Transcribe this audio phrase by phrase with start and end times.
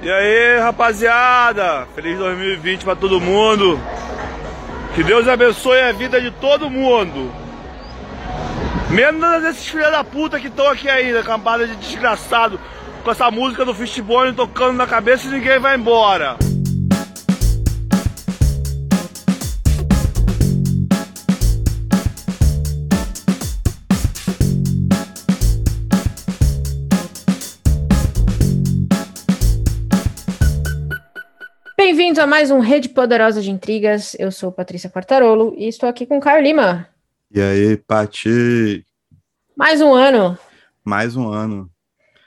[0.00, 1.88] E aí, rapaziada?
[1.92, 3.80] Feliz 2020 pra todo mundo.
[4.94, 7.32] Que Deus abençoe a vida de todo mundo.
[8.90, 12.60] Menos desses filhos da puta que estão aqui ainda, campada de desgraçado,
[13.02, 16.36] com essa música do Fistbone tocando na cabeça e ninguém vai embora.
[31.88, 34.14] Bem-vindos a mais um Rede Poderosa de Intrigas.
[34.18, 36.86] Eu sou Patrícia Quartarolo e estou aqui com Caio Lima.
[37.30, 38.84] E aí, Pati?
[39.56, 40.38] Mais um ano.
[40.84, 41.70] Mais um ano.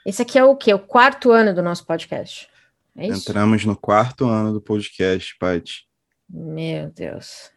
[0.04, 0.74] Esse aqui é o quê?
[0.74, 2.48] O quarto ano do nosso podcast.
[2.96, 3.30] É isso?
[3.30, 5.86] Entramos no quarto ano do podcast, Pati.
[6.28, 7.52] Meu Deus.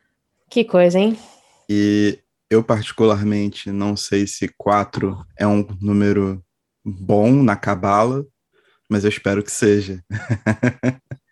[0.47, 1.17] Que coisa, hein?
[1.67, 2.19] E
[2.51, 6.45] eu, particularmente, não sei se quatro é um número
[6.85, 8.23] bom na cabala,
[8.87, 10.03] mas eu espero que seja.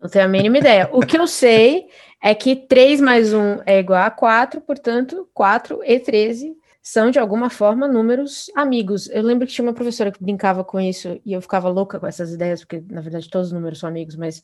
[0.00, 0.88] Não tenho a mínima ideia.
[0.92, 1.86] O que eu sei
[2.22, 7.18] é que 3 mais 1 é igual a 4, portanto, 4 e 13 são, de
[7.18, 9.08] alguma forma, números amigos.
[9.08, 12.06] Eu lembro que tinha uma professora que brincava com isso e eu ficava louca com
[12.06, 14.42] essas ideias, porque, na verdade, todos os números são amigos, mas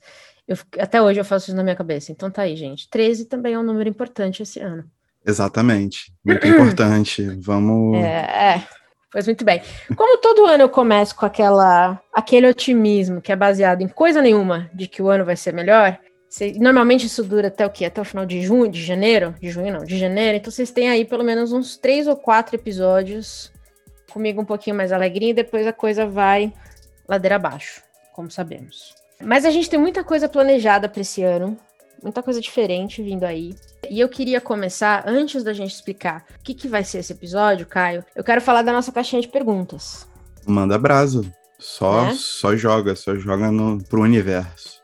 [0.48, 2.10] eu, até hoje eu faço isso na minha cabeça.
[2.10, 2.88] Então tá aí, gente.
[2.88, 4.84] 13 também é um número importante esse ano.
[5.26, 6.12] Exatamente.
[6.24, 7.22] Muito importante.
[7.40, 7.98] Vamos.
[7.98, 8.79] É, é.
[9.12, 9.60] Pois muito bem.
[9.96, 14.70] Como todo ano eu começo com aquela, aquele otimismo que é baseado em coisa nenhuma
[14.72, 17.86] de que o ano vai ser melhor, cê, normalmente isso dura até o quê?
[17.86, 19.34] Até o final de junho, de janeiro?
[19.40, 20.36] De junho não, de janeiro.
[20.36, 23.52] Então vocês têm aí pelo menos uns três ou quatro episódios
[24.12, 26.52] comigo um pouquinho mais alegrinho e depois a coisa vai
[27.08, 28.94] ladeira abaixo, como sabemos.
[29.20, 31.58] Mas a gente tem muita coisa planejada para esse ano
[32.02, 33.54] muita coisa diferente vindo aí.
[33.88, 37.66] E eu queria começar, antes da gente explicar o que, que vai ser esse episódio,
[37.66, 40.08] Caio, eu quero falar da nossa caixinha de perguntas.
[40.46, 41.22] Manda brasa.
[41.58, 42.14] Só, é?
[42.14, 44.80] só joga, só joga no, pro universo.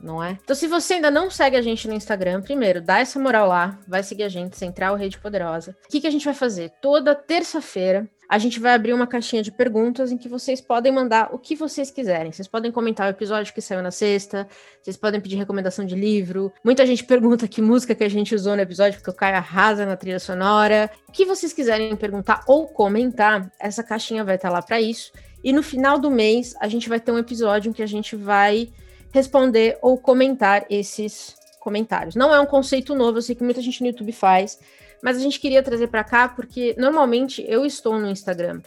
[0.00, 0.38] Não é?
[0.42, 3.78] Então, se você ainda não segue a gente no Instagram, primeiro, dá essa moral lá,
[3.86, 5.76] vai seguir a gente, Central Rede Poderosa.
[5.84, 6.72] O que, que a gente vai fazer?
[6.80, 11.32] Toda terça-feira, a gente vai abrir uma caixinha de perguntas em que vocês podem mandar
[11.32, 12.32] o que vocês quiserem.
[12.32, 14.48] Vocês podem comentar o episódio que saiu na sexta,
[14.82, 16.52] vocês podem pedir recomendação de livro.
[16.64, 19.86] Muita gente pergunta que música que a gente usou no episódio, porque o Caio arrasa
[19.86, 20.90] na trilha sonora.
[21.08, 25.12] O que vocês quiserem perguntar ou comentar, essa caixinha vai estar lá para isso.
[25.44, 28.16] E no final do mês, a gente vai ter um episódio em que a gente
[28.16, 28.68] vai
[29.12, 32.14] responder ou comentar esses comentários.
[32.14, 34.58] Não é um conceito novo, eu sei que muita gente no YouTube faz,
[35.02, 38.60] mas a gente queria trazer para cá porque normalmente eu estou no Instagram.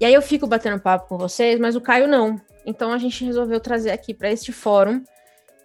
[0.00, 2.40] E aí eu fico batendo papo com vocês, mas o Caio não.
[2.64, 5.02] Então a gente resolveu trazer aqui para este fórum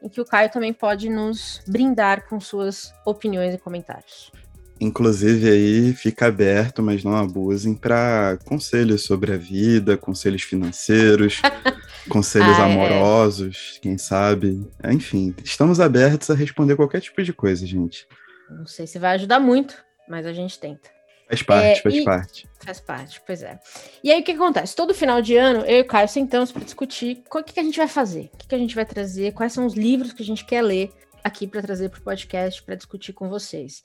[0.02, 4.32] em que o Caio também pode nos brindar com suas opiniões e comentários.
[4.80, 11.42] Inclusive aí fica aberto, mas não abusem para conselhos sobre a vida, conselhos financeiros,
[12.10, 12.74] conselhos ah, é.
[12.74, 13.80] amorosos, é.
[13.80, 14.68] quem sabe.
[14.92, 18.06] Enfim, estamos abertos a responder qualquer tipo de coisa, gente.
[18.50, 19.76] Não sei se vai ajudar muito,
[20.08, 20.90] mas a gente tenta.
[21.28, 22.50] Faz parte, é, faz parte.
[22.64, 23.60] Faz parte, pois é.
[24.04, 24.76] E aí o que acontece?
[24.76, 27.64] Todo final de ano, eu e o Caio sentamos para discutir o que, que, a
[27.64, 30.22] gente vai fazer, o que, que, a gente vai trazer, quais são os livros que
[30.22, 30.92] a gente quer ler
[31.24, 33.84] aqui para trazer para o podcast, para discutir com vocês.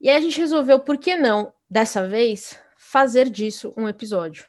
[0.00, 4.46] E aí a gente resolveu, por que não, dessa vez, fazer disso um episódio.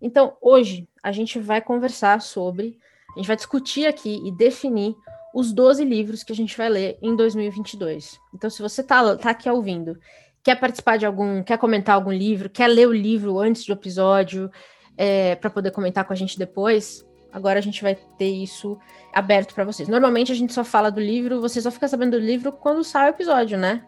[0.00, 2.78] Então, hoje, a gente vai conversar sobre,
[3.14, 4.94] a gente vai discutir aqui e definir
[5.34, 8.20] os 12 livros que a gente vai ler em 2022.
[8.32, 9.98] Então, se você está tá aqui ouvindo
[10.44, 14.50] quer participar de algum, quer comentar algum livro, quer ler o livro antes do episódio,
[14.96, 18.78] é, para poder comentar com a gente depois, agora a gente vai ter isso
[19.12, 19.88] aberto para vocês.
[19.88, 23.08] Normalmente a gente só fala do livro, você só fica sabendo do livro quando sai
[23.08, 23.82] o episódio, né?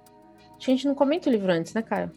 [0.58, 2.10] A gente não comenta o livro antes, né, Caio?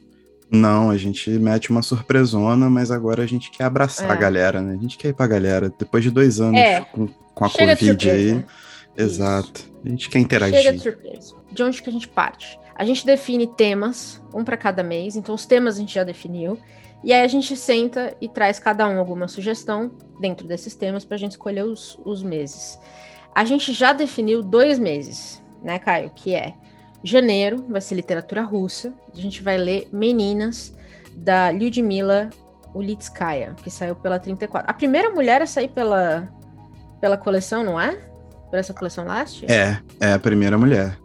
[0.50, 4.14] Não, a gente mete uma surpresona, mas agora a gente quer abraçar é.
[4.14, 4.74] a galera, né?
[4.74, 5.72] A gente quer ir pra galera.
[5.78, 6.82] Depois de dois anos é.
[6.82, 8.46] com, com, a Chega Covid aí.
[8.98, 9.70] Exato.
[9.86, 10.58] A gente quer interagir.
[10.58, 11.36] Chega de surpresa.
[11.52, 12.58] De onde que a gente parte?
[12.80, 16.58] A gente define temas, um para cada mês, então os temas a gente já definiu.
[17.04, 19.92] E aí a gente senta e traz cada um alguma sugestão
[20.22, 22.80] dentro desses temas para a gente escolher os, os meses.
[23.36, 26.10] A gente já definiu dois meses, né, Caio?
[26.16, 26.54] Que é
[27.04, 28.94] janeiro, vai ser literatura russa.
[29.14, 30.74] A gente vai ler Meninas,
[31.18, 32.30] da Lyudmila
[32.74, 34.72] Ulitskaya, que saiu pela 34.
[34.72, 36.30] A primeira mulher a sair pela,
[37.02, 37.98] pela coleção, não é?
[38.50, 39.46] Por essa coleção Last?
[39.52, 40.98] É, é a primeira mulher.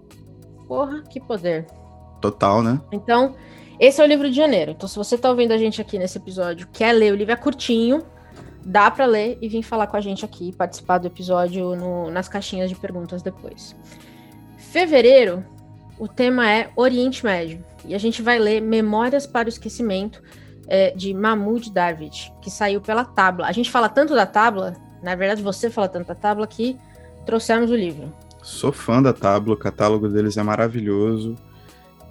[0.74, 1.68] Porra, que poder.
[2.20, 2.80] Total, né?
[2.90, 3.36] Então,
[3.78, 4.72] esse é o livro de janeiro.
[4.72, 7.36] Então, se você tá ouvindo a gente aqui nesse episódio, quer ler, o livro é
[7.36, 8.02] curtinho,
[8.64, 12.28] dá para ler e vir falar com a gente aqui, participar do episódio no, nas
[12.28, 13.76] caixinhas de perguntas depois.
[14.58, 15.44] Fevereiro,
[15.96, 17.64] o tema é Oriente Médio.
[17.84, 20.20] E a gente vai ler Memórias para o Esquecimento,
[20.66, 23.46] é, de Mahmoud Darwich, que saiu pela Tábua.
[23.46, 24.74] A gente fala tanto da Tábua,
[25.04, 26.76] na verdade você fala tanto da Tábua, que
[27.24, 28.12] trouxemos o livro.
[28.44, 31.34] Sou fã da Tablo, o catálogo deles é maravilhoso.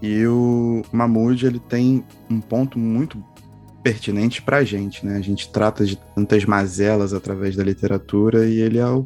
[0.01, 3.23] E o Mahmoud, ele tem um ponto muito
[3.83, 5.15] pertinente pra gente, né?
[5.15, 9.05] A gente trata de tantas mazelas através da literatura e ele é o,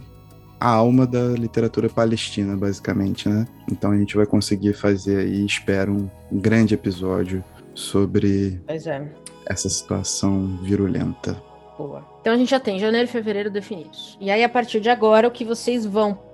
[0.58, 3.46] a alma da literatura palestina, basicamente, né?
[3.70, 7.44] Então a gente vai conseguir fazer aí, espero, um grande episódio
[7.74, 9.06] sobre é.
[9.46, 11.44] essa situação virulenta.
[11.78, 12.08] Boa.
[12.22, 14.18] Então a gente já tem janeiro e fevereiro definidos.
[14.22, 16.27] E aí, a partir de agora, o que vocês vão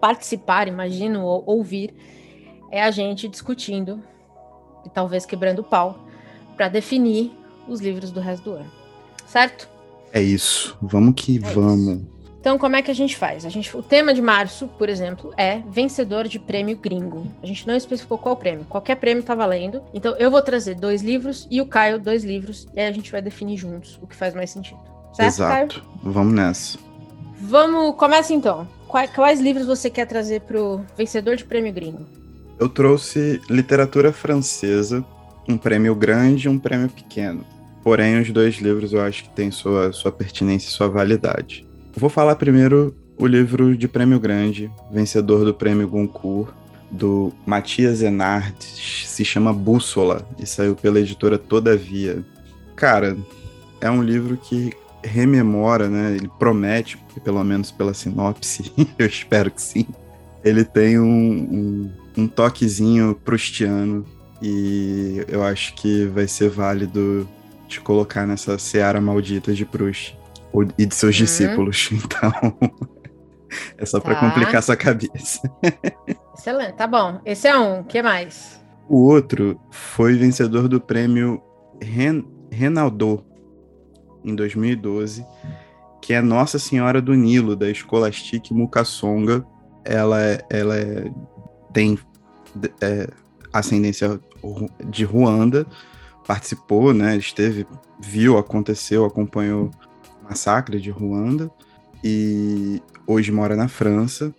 [0.00, 1.94] participar, imagino, ou ouvir,
[2.70, 4.02] é a gente discutindo
[4.84, 5.98] e talvez quebrando o pau
[6.56, 7.32] para definir
[7.66, 8.70] os livros do resto do ano.
[9.26, 9.68] Certo?
[10.12, 10.76] É isso.
[10.80, 12.00] Vamos que é vamos.
[12.00, 12.18] Isso.
[12.40, 13.44] Então, como é que a gente faz?
[13.44, 17.26] A gente, o tema de março, por exemplo, é vencedor de prêmio gringo.
[17.42, 18.64] A gente não especificou qual prêmio.
[18.64, 19.82] Qualquer prêmio tá valendo.
[19.92, 22.66] Então, eu vou trazer dois livros e o Caio dois livros.
[22.74, 24.80] E aí a gente vai definir juntos o que faz mais sentido.
[25.12, 25.80] Certo, Exato.
[25.80, 25.88] Caio?
[26.02, 26.78] Vamos nessa.
[27.40, 28.66] Vamos, começa então.
[28.88, 32.06] Quais, quais livros você quer trazer pro vencedor de prêmio gringo?
[32.58, 35.04] Eu trouxe literatura francesa,
[35.46, 37.44] um prêmio grande e um prêmio pequeno.
[37.84, 41.66] Porém, os dois livros eu acho que têm sua, sua pertinência e sua validade.
[41.94, 46.54] Vou falar primeiro o livro de prêmio grande, vencedor do prêmio Goncourt,
[46.90, 52.24] do Matias Enard, se chama Bússola e saiu pela editora Todavia.
[52.74, 53.18] Cara,
[53.80, 54.72] é um livro que
[55.08, 56.16] rememora, né?
[56.16, 59.86] Ele promete, pelo menos pela sinopse, eu espero que sim.
[60.44, 64.04] Ele tem um, um, um toquezinho prustiano
[64.40, 67.28] e eu acho que vai ser válido
[67.66, 70.16] de colocar nessa seara maldita de Proust
[70.78, 71.24] e de seus uhum.
[71.24, 71.90] discípulos.
[71.98, 72.32] Então,
[73.78, 74.04] é só tá.
[74.04, 75.40] para complicar sua cabeça.
[76.36, 77.20] Excelente, tá bom.
[77.24, 78.60] Esse é um, o que mais?
[78.88, 81.42] O outro foi vencedor do prêmio
[81.82, 83.24] Ren Renaldo
[84.28, 85.24] em 2012,
[86.00, 89.44] que é Nossa Senhora do Nilo, da Escolastique Mukasonga.
[89.84, 91.10] Ela, é, ela é,
[91.72, 91.98] tem
[92.80, 93.08] é,
[93.52, 94.20] ascendência
[94.88, 95.66] de Ruanda,
[96.26, 97.66] participou, né, esteve,
[97.98, 99.70] viu, aconteceu, acompanhou
[100.22, 101.50] massacre de Ruanda
[102.04, 104.34] e hoje mora na França.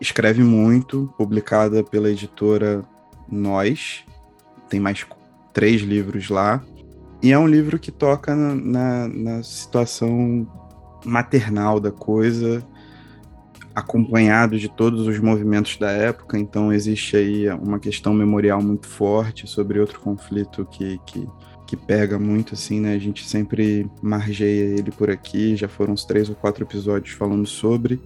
[0.00, 2.84] Escreve muito, publicada pela editora
[3.30, 4.04] Nós.
[4.68, 5.06] Tem mais
[5.52, 6.62] três livros lá.
[7.22, 10.46] E é um livro que toca na, na, na situação
[11.04, 12.62] maternal da coisa,
[13.74, 16.38] acompanhado de todos os movimentos da época.
[16.38, 21.26] Então existe aí uma questão memorial muito forte sobre outro conflito que, que
[21.66, 22.94] que pega muito, assim, né?
[22.94, 27.46] A gente sempre margeia ele por aqui, já foram uns três ou quatro episódios falando
[27.46, 28.00] sobre,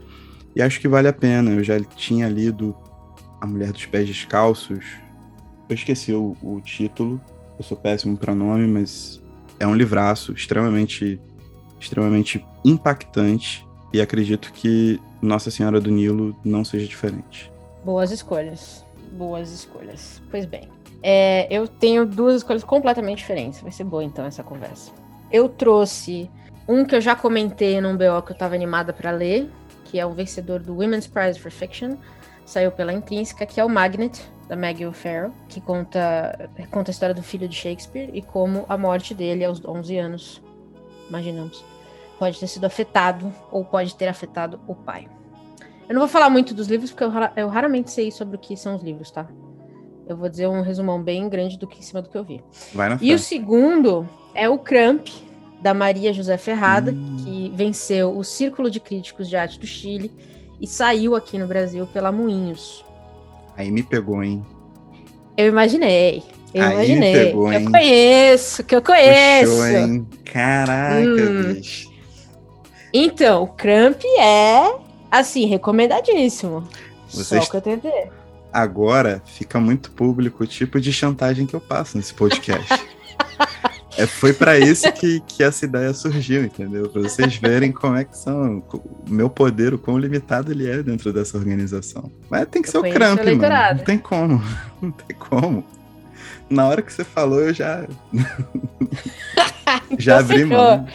[0.55, 1.51] e acho que vale a pena.
[1.51, 2.75] Eu já tinha lido
[3.41, 4.85] A Mulher dos Pés Descalços,
[5.69, 7.21] eu esqueci o, o título,
[7.59, 9.21] eu sou péssimo para nome, mas
[9.59, 11.21] é um livraço extremamente,
[11.81, 17.51] extremamente impactante, e acredito que Nossa Senhora do Nilo não seja diferente.
[17.85, 18.85] Boas escolhas.
[19.13, 20.21] Boas escolhas.
[20.31, 20.69] Pois bem.
[21.03, 23.61] É, eu tenho duas escolhas completamente diferentes.
[23.61, 24.93] Vai ser boa então essa conversa.
[25.33, 26.31] Eu trouxe
[26.69, 29.49] um que eu já comentei num BO que eu tava animada para ler,
[29.87, 31.97] que é o vencedor do Women's Prize for Fiction,
[32.49, 34.19] saiu pela Intrínseca, que é o Magnet,
[34.49, 38.79] da Maggie O'Farrell, que conta, conta a história do filho de Shakespeare e como a
[38.79, 40.43] morte dele aos 11 anos,
[41.11, 41.63] imaginamos,
[42.19, 45.07] pode ter sido afetado ou pode ter afetado o pai.
[45.87, 48.57] Eu não vou falar muito dos livros, porque eu, eu raramente sei sobre o que
[48.57, 49.29] são os livros, tá?
[50.07, 52.43] Eu vou dizer um resumão bem grande do que em cima do que eu vi.
[52.73, 55.07] Vai na e o segundo é o Cramp,
[55.61, 57.17] da Maria José Ferrada, hum.
[57.23, 60.11] que venceu o Círculo de Críticos de Arte do Chile
[60.61, 62.85] e saiu aqui no Brasil pela Moinhos.
[63.57, 64.45] Aí me pegou, hein?
[65.37, 66.23] Eu imaginei.
[66.55, 67.13] Eu Aí imaginei.
[67.13, 67.65] Me pegou, hein?
[67.65, 69.53] Eu conheço, que eu conheço.
[69.53, 70.07] Puxou, hein?
[70.25, 71.55] Caraca, hum.
[71.55, 71.89] bicho.
[72.93, 74.75] Então, o Cramp é,
[75.11, 76.67] assim, recomendadíssimo.
[77.09, 77.45] Vocês...
[77.45, 78.11] Só que eu tentei
[78.53, 82.69] agora fica muito público o tipo de chantagem que eu passo nesse podcast.
[83.99, 86.89] é, foi para isso que, que essa ideia surgiu, entendeu?
[86.89, 90.85] Para vocês verem como é que são o meu poder, o quão limitado ele é
[90.85, 92.09] dentro dessa organização.
[92.31, 93.75] Mas tem que eu ser o Cramp, mano.
[93.77, 94.43] Não tem como.
[94.81, 95.65] Não tem como.
[96.49, 97.87] Na hora que você falou, eu já.
[99.99, 100.87] já abri mão.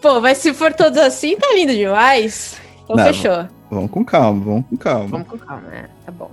[0.00, 2.60] Pô, mas se for todos assim, tá lindo demais.
[2.84, 3.48] Então Não, fechou.
[3.68, 5.08] Vamos com calma, vamos com calma.
[5.08, 6.30] Vamos com calma, é, tá bom.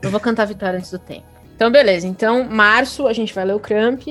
[0.00, 1.24] Eu vou cantar a vitória antes do tempo.
[1.56, 2.06] Então, beleza.
[2.06, 4.02] Então, março, a gente vai ler o Cramp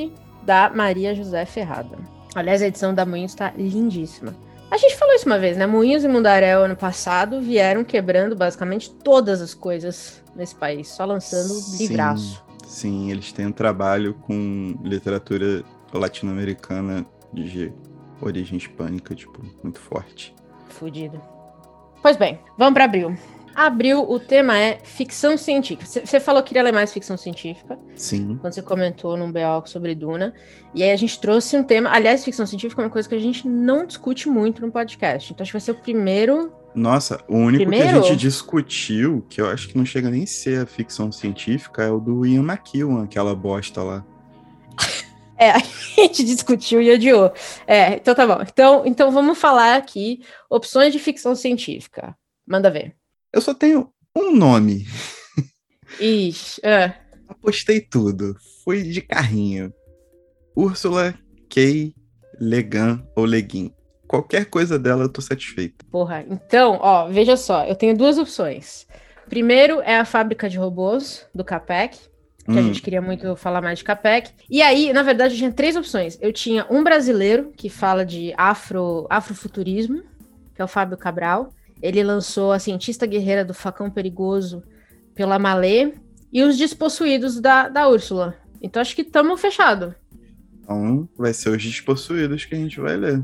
[0.43, 1.97] da Maria José Ferrada.
[2.35, 4.35] Aliás, a edição da Moinhos tá lindíssima.
[4.71, 5.65] A gente falou isso uma vez, né?
[5.65, 11.53] Moinhos e Mundaréu, ano passado, vieram quebrando basicamente todas as coisas nesse país, só lançando
[11.53, 12.43] sim, livraço.
[12.67, 17.03] Sim, eles têm um trabalho com literatura latino-americana
[17.33, 17.73] de
[18.21, 20.35] origem hispânica, tipo, muito forte.
[20.67, 21.19] Fudido.
[22.01, 23.17] Pois bem, vamos para abril.
[23.55, 25.85] Abril, o tema é ficção científica.
[25.85, 27.77] Você falou que queria ler mais ficção científica.
[27.95, 28.37] Sim.
[28.39, 30.33] Quando você comentou num BO sobre Duna.
[30.73, 31.89] E aí a gente trouxe um tema.
[31.91, 35.33] Aliás, ficção científica é uma coisa que a gente não discute muito no podcast.
[35.33, 36.53] Então acho que vai ser o primeiro.
[36.73, 37.89] Nossa, o único Primeiro?
[37.89, 41.11] que a gente discutiu, que eu acho que não chega nem a ser a ficção
[41.11, 44.05] científica, é o do Ian McEwan, aquela bosta lá.
[45.41, 45.59] É, a
[45.95, 47.31] gente discutiu e odiou.
[47.65, 48.41] É, então tá bom.
[48.41, 52.13] Então, então vamos falar aqui opções de ficção científica.
[52.45, 52.98] Manda ver.
[53.33, 54.85] Eu só tenho um nome.
[55.99, 56.93] Ixi, é.
[57.27, 58.35] Apostei tudo.
[58.63, 59.73] Fui de carrinho.
[60.55, 61.13] Úrsula
[61.49, 61.93] K.
[62.39, 63.73] Legan ou Leguin.
[64.07, 65.85] Qualquer coisa dela eu tô satisfeito.
[65.85, 68.87] Porra, então, ó, veja só, eu tenho duas opções.
[69.27, 71.95] Primeiro é a fábrica de robôs do Capec,
[72.45, 72.63] que a Hum.
[72.63, 74.31] gente queria muito falar mais de Capec.
[74.49, 76.17] E aí, na verdade, eu tinha três opções.
[76.19, 80.01] Eu tinha um brasileiro que fala de afro, afrofuturismo,
[80.55, 81.53] que é o Fábio Cabral.
[81.81, 84.63] Ele lançou a cientista guerreira do facão perigoso
[85.15, 85.93] pela Malê
[86.31, 88.35] e os despossuídos da, da Úrsula.
[88.61, 89.95] Então acho que estamos fechado.
[90.61, 93.23] Então vai ser os despossuídos que a gente vai ler.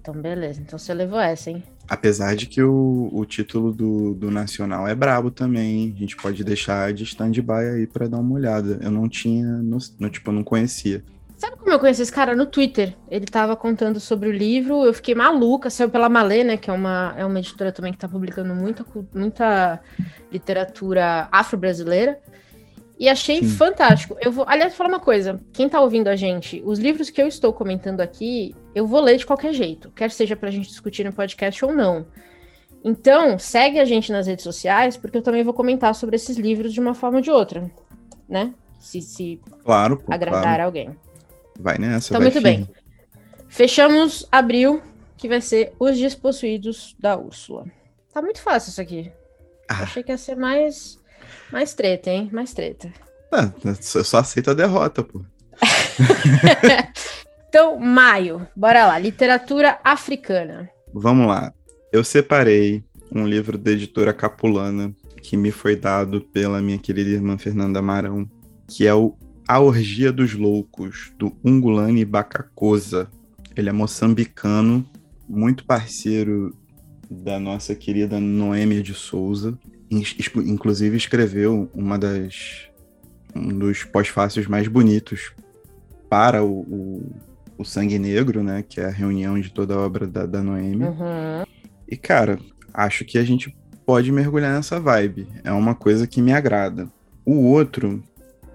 [0.00, 1.62] Então beleza, então você levou essa, hein?
[1.88, 5.94] Apesar de que o, o título do, do Nacional é brabo também, hein?
[5.94, 8.78] a gente pode deixar de stand-by aí pra dar uma olhada.
[8.82, 11.04] Eu não tinha, no, no- tipo, eu não conhecia.
[11.44, 12.34] Sabe como eu conheci esse cara?
[12.34, 12.96] No Twitter.
[13.06, 16.56] Ele tava contando sobre o livro, eu fiquei maluca, saiu pela Malê, né?
[16.56, 18.82] Que é uma, é uma editora também que tá publicando muita,
[19.12, 19.78] muita
[20.32, 22.18] literatura afro-brasileira.
[22.98, 23.48] E achei Sim.
[23.48, 24.16] fantástico.
[24.22, 25.38] Eu vou, aliás, vou falar uma coisa.
[25.52, 29.18] Quem tá ouvindo a gente, os livros que eu estou comentando aqui, eu vou ler
[29.18, 32.06] de qualquer jeito, quer seja pra gente discutir no podcast ou não.
[32.82, 36.72] Então, segue a gente nas redes sociais, porque eu também vou comentar sobre esses livros
[36.72, 37.70] de uma forma ou de outra,
[38.26, 38.54] né?
[38.78, 40.62] Se, se Claro, agradar claro.
[40.62, 41.04] alguém.
[41.58, 42.66] Vai nessa, Então, vai muito firme.
[42.66, 42.68] bem.
[43.48, 44.82] Fechamos abril,
[45.16, 47.66] que vai ser Os Despossuídos da Úrsula.
[48.12, 49.10] Tá muito fácil isso aqui.
[49.68, 49.82] Ah.
[49.82, 50.98] Achei que ia ser mais,
[51.52, 52.28] mais treta, hein?
[52.32, 52.92] Mais treta.
[53.32, 53.50] Ah,
[53.94, 55.22] eu só aceito a derrota, pô.
[57.48, 58.46] Então, maio.
[58.56, 58.98] Bora lá.
[58.98, 60.68] Literatura africana.
[60.92, 61.52] Vamos lá.
[61.92, 62.82] Eu separei
[63.12, 64.92] um livro da editora Capulana
[65.22, 68.28] que me foi dado pela minha querida irmã Fernanda Marão,
[68.66, 73.08] que é o A Orgia dos Loucos, do Ungulani Bacacosa.
[73.54, 74.84] Ele é moçambicano,
[75.28, 76.54] muito parceiro
[77.10, 79.58] da nossa querida Noêmia de Souza.
[79.90, 82.68] Inclusive escreveu uma das
[83.34, 85.32] um dos pós-fácios mais bonitos
[86.08, 87.12] para o, o,
[87.58, 88.64] o Sangue Negro, né?
[88.66, 90.90] Que é a reunião de toda a obra da, da Noêmia.
[90.90, 91.44] Uhum.
[91.88, 92.38] E, cara,
[92.72, 95.26] acho que a gente pode mergulhar nessa vibe.
[95.42, 96.88] É uma coisa que me agrada.
[97.24, 98.02] O outro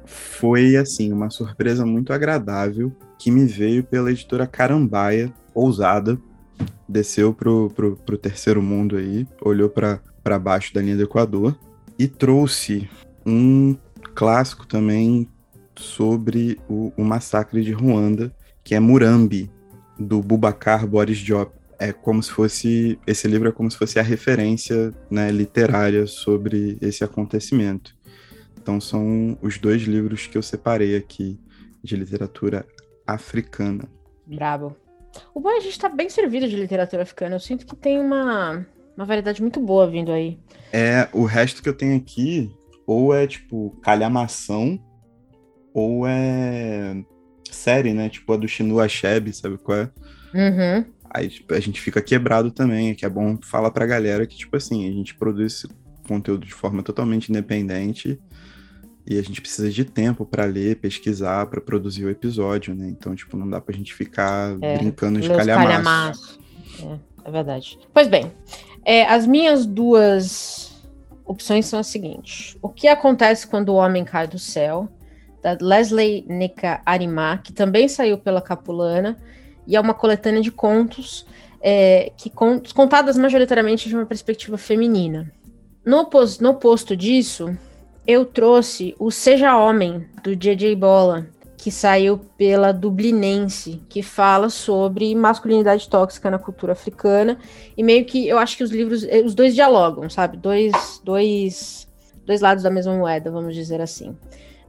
[0.10, 6.20] foi, assim, uma surpresa muito agradável que me veio pela editora Carambaia, ousada.
[6.88, 11.58] Desceu pro, pro, pro terceiro mundo aí, olhou para baixo da linha do Equador
[11.98, 12.90] e trouxe
[13.26, 13.78] um
[14.16, 15.28] clássico também
[15.76, 19.50] sobre o, o massacre de Ruanda, que é Murambi,
[19.98, 24.04] do Bubacar Boris Diop é como se fosse esse livro é como se fosse a
[24.04, 27.96] referência né, literária sobre esse acontecimento.
[28.62, 31.40] Então são os dois livros que eu separei aqui
[31.84, 32.66] de literatura
[33.08, 33.88] africana.
[34.28, 34.76] Brabo.
[35.34, 37.36] O bom é a gente tá bem servido de literatura africana.
[37.36, 40.38] Eu sinto que tem uma, uma variedade muito boa vindo aí.
[40.72, 42.52] É o resto que eu tenho aqui
[42.86, 44.80] ou é tipo calhamação
[45.74, 47.04] ou é
[47.50, 48.10] série, né?
[48.10, 49.92] Tipo a do Chinua Achebe, sabe qual é?
[50.34, 50.86] Uhum.
[51.10, 54.56] Aí tipo, a gente fica quebrado também, que é bom falar pra galera que, tipo
[54.56, 55.68] assim, a gente produz esse
[56.08, 58.20] conteúdo de forma totalmente independente
[59.10, 62.88] e a gente precisa de tempo pra ler, pesquisar, pra produzir o episódio, né?
[62.88, 65.68] Então, tipo, não dá pra gente ficar É, brincando de calhamaço.
[65.68, 66.40] calhamaços.
[66.84, 67.80] É, é verdade.
[67.94, 68.32] Pois bem,
[68.86, 70.84] é, as minhas duas
[71.26, 72.56] opções são as seguintes.
[72.62, 74.88] O que acontece quando o homem cai do céu?
[75.42, 79.18] Da Leslie Nika Arimá, que também saiu pela Capulana,
[79.66, 81.26] e é uma coletânea de contos,
[81.62, 85.32] é, que con- contadas majoritariamente de uma perspectiva feminina.
[85.86, 87.58] No, opos- no oposto disso,
[88.10, 90.76] eu trouxe o Seja Homem, do J.J.
[90.76, 97.38] Bola, que saiu pela Dublinense, que fala sobre masculinidade tóxica na cultura africana.
[97.78, 100.38] E meio que eu acho que os livros, eh, os dois dialogam, sabe?
[100.38, 101.88] Dois, dois,
[102.26, 104.18] dois lados da mesma moeda, vamos dizer assim.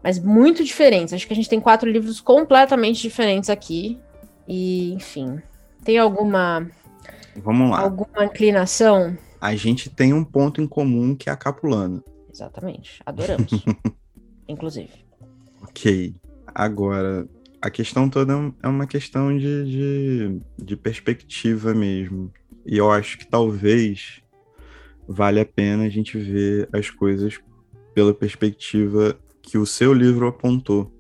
[0.03, 1.15] Mas muito diferentes.
[1.15, 3.99] Acho que a gente tem quatro livros completamente diferentes aqui.
[4.47, 5.41] E, enfim.
[5.83, 6.71] Tem alguma,
[7.37, 7.81] Vamos lá.
[7.81, 9.17] alguma inclinação?
[9.41, 12.03] A gente tem um ponto em comum que é a Capulana.
[12.41, 13.03] Exatamente.
[13.05, 13.51] Adoramos.
[14.49, 14.91] Inclusive.
[15.63, 16.15] Ok.
[16.47, 17.29] Agora,
[17.61, 18.33] a questão toda
[18.63, 22.33] é uma questão de, de, de perspectiva mesmo.
[22.65, 24.23] E eu acho que talvez
[25.07, 27.39] vale a pena a gente ver as coisas
[27.95, 30.91] pela perspectiva que o seu livro apontou.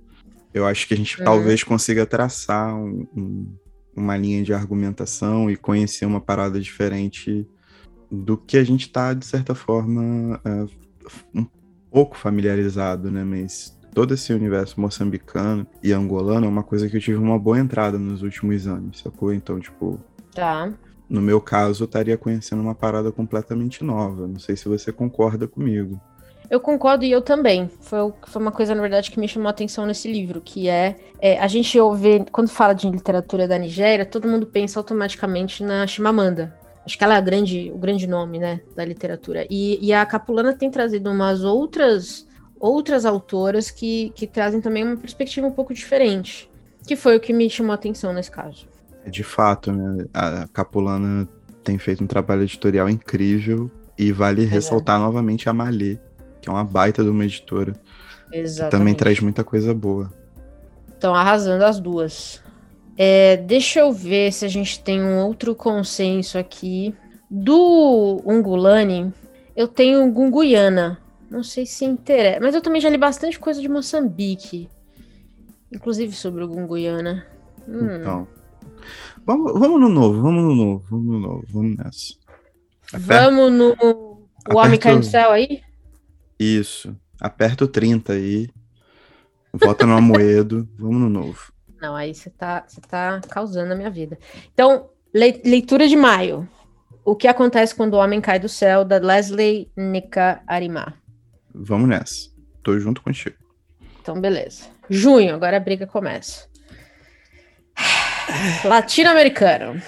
[0.52, 1.24] Eu acho que a gente uhum.
[1.24, 3.56] talvez consiga traçar um, um,
[3.96, 7.46] uma linha de argumentação e conhecer uma parada diferente
[8.10, 10.89] do que a gente está, de certa forma, uh,
[11.34, 11.46] um
[11.90, 13.24] pouco familiarizado, né?
[13.24, 17.58] Mas todo esse universo moçambicano e angolano é uma coisa que eu tive uma boa
[17.58, 19.32] entrada nos últimos anos, sacou?
[19.32, 20.00] Então, tipo.
[20.34, 20.72] Tá.
[21.08, 24.28] No meu caso, eu estaria conhecendo uma parada completamente nova.
[24.28, 26.00] Não sei se você concorda comigo.
[26.48, 27.70] Eu concordo e eu também.
[27.80, 30.96] Foi, foi uma coisa, na verdade, que me chamou a atenção nesse livro, que é,
[31.20, 35.86] é, a gente ouve, quando fala de literatura da Nigéria, todo mundo pensa automaticamente na
[35.86, 36.59] Chimamanda.
[36.84, 39.46] Acho que ela é a grande, o grande nome, né, da literatura.
[39.50, 42.26] E, e a Capulana tem trazido umas outras
[42.58, 46.50] outras autoras que, que trazem também uma perspectiva um pouco diferente,
[46.86, 48.68] que foi o que me chamou a atenção nesse caso.
[49.06, 51.26] De fato, né, a Capulana
[51.64, 55.98] tem feito um trabalho editorial incrível e vale é ressaltar novamente a Malê,
[56.40, 57.74] que é uma baita de uma editora.
[58.30, 58.70] Exatamente.
[58.70, 60.12] Que também traz muita coisa boa.
[60.88, 62.42] Estão arrasando as duas.
[63.02, 66.94] É, deixa eu ver se a gente tem um outro consenso aqui.
[67.30, 69.10] Do Ungulani,
[69.56, 71.00] eu tenho Gunguiana.
[71.30, 72.40] Não sei se interessa.
[72.42, 74.68] Mas eu também já li bastante coisa de Moçambique.
[75.72, 77.26] Inclusive sobre o Gunguiana.
[77.66, 77.96] Hum.
[78.00, 78.28] Então.
[79.24, 82.14] Vamos, vamos no novo, vamos no novo, vamos no novo, vamos nessa.
[82.92, 84.26] Aperta, vamos no.
[84.52, 85.62] O Homem Cai no Céu aí?
[86.38, 86.94] Isso.
[87.18, 88.50] Aperta o 30 aí.
[89.54, 90.68] Volta no Amoedo.
[90.76, 91.50] Vamos no novo.
[91.80, 94.18] Não, aí você tá, você tá causando a minha vida.
[94.52, 96.48] Então, leitura de maio.
[97.04, 100.94] O que acontece quando o homem cai do céu, da Leslie Nika Arimar.
[101.54, 102.30] Vamos nessa.
[102.62, 103.36] Tô junto contigo.
[104.00, 104.64] Então, beleza.
[104.88, 106.46] Junho, agora a briga começa.
[108.64, 109.80] Latino-americano.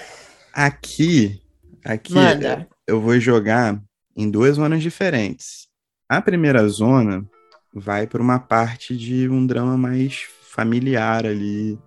[0.51, 1.41] Aqui,
[1.85, 2.67] aqui Manda.
[2.87, 3.79] eu vou jogar
[4.15, 5.67] em duas zonas diferentes.
[6.09, 7.25] A primeira zona
[7.73, 11.79] vai para uma parte de um drama mais familiar ali,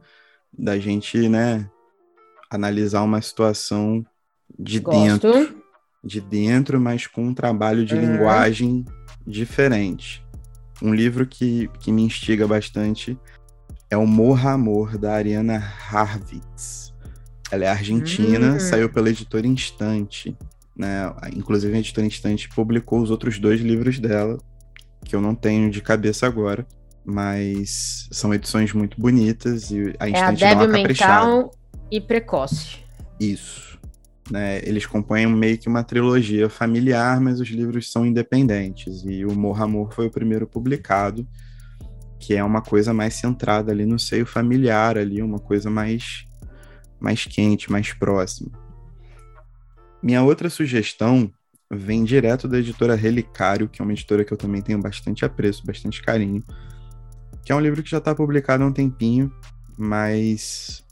[0.59, 1.69] da gente, né,
[2.51, 4.05] analisar uma situação
[4.59, 5.01] de Gosto.
[5.01, 5.63] dentro,
[6.03, 8.01] de dentro, mas com um trabalho de uhum.
[8.01, 8.85] linguagem
[9.27, 10.25] diferente.
[10.83, 13.19] Um livro que, que me instiga bastante
[13.91, 16.95] é o Morra Amor, da Ariana Harvitz.
[17.51, 18.61] Ela é argentina, uhum.
[18.61, 20.37] saiu pela editora Instante.
[20.77, 21.13] Né?
[21.35, 24.39] Inclusive, a editora Instante publicou os outros dois livros dela,
[25.05, 26.67] que eu não tenho de cabeça agora,
[27.07, 31.53] mas são edições muito bonitas e a Instante é a dá uma mental
[31.89, 32.79] e precoce.
[33.21, 33.79] Isso.
[34.29, 34.59] Né?
[34.65, 39.05] Eles compõem meio que uma trilogia familiar, mas os livros são independentes.
[39.05, 41.25] E o Morra Amor foi o primeiro publicado,
[42.19, 46.27] que é uma coisa mais centrada ali no seio familiar, ali, uma coisa mais,
[46.99, 48.51] mais quente, mais próxima.
[50.03, 51.31] Minha outra sugestão
[51.71, 55.65] vem direto da editora Relicário, que é uma editora que eu também tenho bastante apreço,
[55.65, 56.43] bastante carinho.
[57.47, 59.33] Que é um livro que já está publicado há um tempinho,
[59.79, 60.85] mas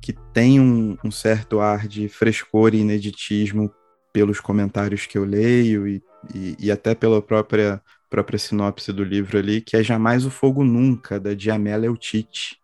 [0.00, 3.68] que tem um, um, certo ar de frescor e ineditismo
[4.12, 6.00] pelos comentários que eu leio e,
[6.32, 10.62] e, e, até pela própria, própria sinopse do livro ali, que é Jamais o Fogo
[10.62, 12.60] Nunca, da Diamela Eutite,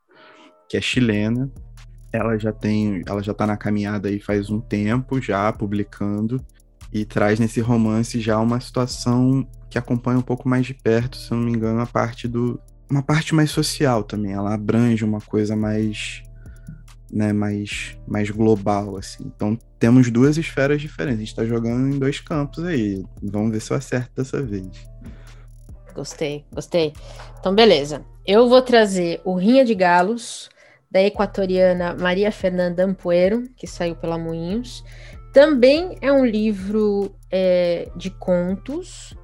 [0.69, 1.51] que é chilena.
[2.13, 6.41] Ela já tem, ela já tá na caminhada aí faz um tempo já publicando
[6.93, 11.33] e traz nesse romance já uma situação que acompanha um pouco mais de perto, se
[11.33, 12.61] não me engano, a parte do
[12.93, 16.23] uma parte mais social também, ela abrange uma coisa mais
[17.11, 19.25] né, mais mais global assim.
[19.35, 23.03] Então temos duas esferas diferentes, a gente tá jogando em dois campos aí.
[23.23, 24.69] Vamos ver se eu acerto dessa vez.
[25.95, 26.93] Gostei, gostei.
[27.41, 28.05] Então beleza.
[28.27, 30.49] Eu vou trazer o Rinha de Galos,
[30.91, 34.85] da equatoriana Maria Fernanda Ampuero, que saiu pela Moinhos.
[35.33, 39.15] Também é um livro é, de contos,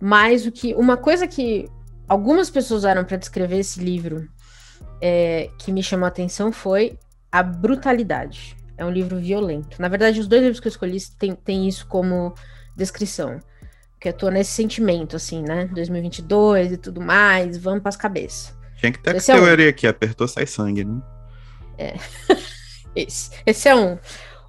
[0.00, 1.66] mas o que uma coisa que
[2.08, 4.28] algumas pessoas usaram para descrever esse livro
[5.00, 6.98] é, que me chamou a atenção foi
[7.30, 8.56] a brutalidade.
[8.78, 9.80] É um livro violento.
[9.80, 10.98] Na verdade, os dois livros que eu escolhi
[11.44, 12.34] têm isso como
[12.76, 13.40] descrição.
[13.92, 15.66] Porque eu tô nesse sentimento, assim, né?
[15.72, 18.54] 2022 e tudo mais, vamos para as cabeças.
[18.76, 19.70] Tinha que ter esse a categoria é um.
[19.70, 21.00] aqui, apertou, sai sangue, né?
[21.78, 21.94] É.
[22.94, 23.98] esse, esse é um.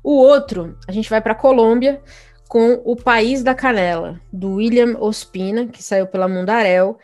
[0.03, 2.01] O outro, a gente vai para Colômbia
[2.47, 6.97] com O País da Canela, do William Ospina, que saiu pela Mundarel,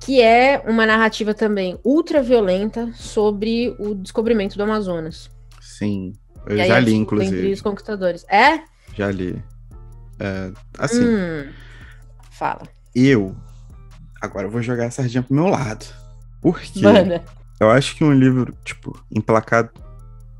[0.00, 5.30] que é uma narrativa também ultra violenta sobre o descobrimento do Amazonas.
[5.60, 6.12] Sim,
[6.46, 7.52] eu já li, inclusive.
[7.52, 8.24] Os conquistadores.
[8.28, 8.62] É?
[8.94, 9.42] Já li.
[10.20, 11.04] É, assim.
[11.04, 11.50] Hum,
[12.30, 12.62] fala.
[12.94, 13.34] Eu.
[14.20, 15.86] Agora eu vou jogar a sardinha pro meu lado.
[16.40, 17.24] Porque Manda.
[17.58, 19.70] eu acho que um livro, tipo, emplacado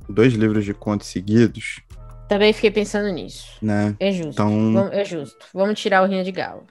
[0.08, 1.80] dois livros de contos seguidos
[2.28, 3.56] Também fiquei pensando nisso.
[3.62, 3.96] Né?
[3.98, 4.32] É justo.
[4.32, 4.88] Então...
[4.92, 5.46] É justo.
[5.52, 6.66] Vamos tirar o rinha de galo.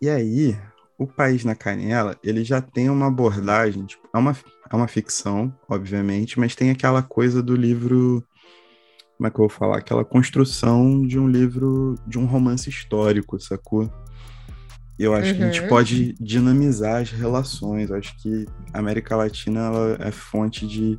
[0.00, 0.56] E aí,
[0.98, 4.36] o País na Canela, ele já tem uma abordagem, tipo, é uma,
[4.70, 8.24] é uma ficção, obviamente, mas tem aquela coisa do livro.
[9.16, 9.78] Como é que eu vou falar?
[9.78, 13.90] Aquela construção de um livro, de um romance histórico, sacou?
[14.98, 15.36] Eu acho uhum.
[15.36, 15.68] que a gente uhum.
[15.68, 17.90] pode dinamizar as relações.
[17.90, 20.96] Eu acho que a América Latina ela é fonte de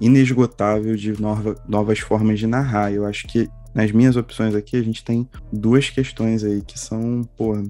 [0.00, 2.92] inesgotável de nova, novas formas de narrar.
[2.92, 7.28] Eu acho que nas minhas opções aqui a gente tem duas questões aí que são,
[7.36, 7.62] pô,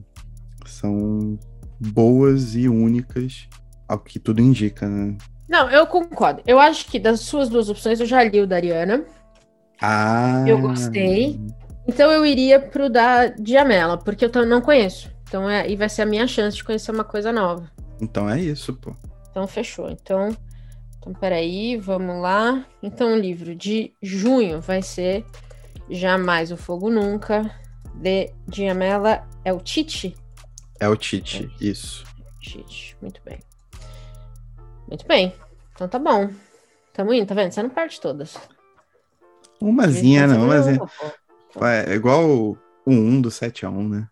[0.70, 1.38] são
[1.78, 3.48] boas e únicas,
[3.88, 5.16] ao que tudo indica, né?
[5.48, 6.42] Não, eu concordo.
[6.46, 9.04] Eu acho que das suas duas opções eu já li o da Ariana.
[9.80, 10.44] Ah.
[10.46, 11.40] Eu gostei.
[11.88, 15.10] Então eu iria pro da Diamela, porque eu não conheço.
[15.26, 17.70] Então é, e vai ser a minha chance de conhecer uma coisa nova.
[18.00, 18.94] Então é isso, pô.
[19.30, 19.90] Então fechou.
[19.90, 20.36] Então,
[20.98, 22.64] então peraí, vamos lá.
[22.82, 25.24] Então o livro de junho vai ser
[25.88, 27.50] Jamais o Fogo Nunca,
[27.94, 29.26] de Diamela.
[29.44, 30.14] É o Tite?
[30.80, 31.64] É o Tite, é.
[31.64, 32.04] isso.
[32.40, 33.38] Tite, muito bem.
[34.88, 35.34] Muito bem.
[35.74, 36.30] Então tá bom.
[36.92, 37.52] Tamo indo, tá vendo?
[37.52, 38.36] Você não parte todas.
[39.60, 40.80] Umazinha, não, umazinha.
[41.86, 44.08] É igual o 1 do 7 a 1, né?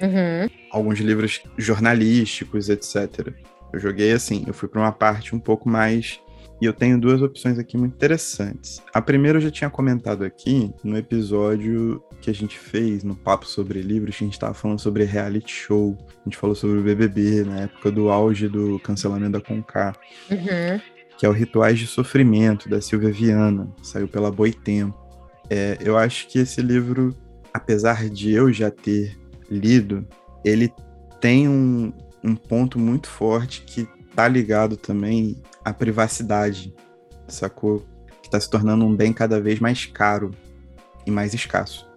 [0.00, 0.48] uhum.
[0.70, 3.32] alguns livros jornalísticos, etc.
[3.72, 6.18] Eu joguei assim, eu fui para uma parte um pouco mais
[6.60, 8.82] e eu tenho duas opções aqui muito interessantes.
[8.92, 13.46] A primeira eu já tinha comentado aqui no episódio que a gente fez, no Papo
[13.46, 15.96] sobre Livros, que a gente estava falando sobre reality show.
[16.20, 19.94] A gente falou sobre o BBB, na época do auge do cancelamento da Conká.
[20.30, 20.80] Uhum.
[21.16, 23.72] Que é o Rituais de Sofrimento, da Silvia Viana.
[23.82, 24.98] Saiu pela Boitempo.
[25.48, 27.16] É, eu acho que esse livro,
[27.54, 29.18] apesar de eu já ter
[29.50, 30.06] lido,
[30.44, 30.70] ele
[31.20, 31.92] tem um,
[32.22, 36.74] um ponto muito forte que tá ligado também à privacidade,
[37.28, 37.84] sacou?
[38.22, 40.30] Que tá se tornando um bem cada vez mais caro
[41.06, 41.88] e mais escasso.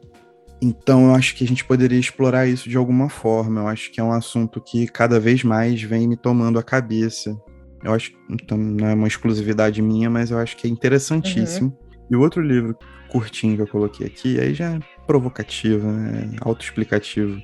[0.61, 3.61] Então eu acho que a gente poderia explorar isso de alguma forma.
[3.61, 7.37] Eu acho que é um assunto que cada vez mais vem me tomando a cabeça.
[7.83, 11.67] Eu acho que então, não é uma exclusividade minha, mas eu acho que é interessantíssimo.
[11.67, 12.05] Uhum.
[12.11, 12.77] E o outro livro
[13.09, 16.31] curtinho que eu coloquei aqui, aí já é provocativo, né?
[16.41, 17.41] autoexplicativo.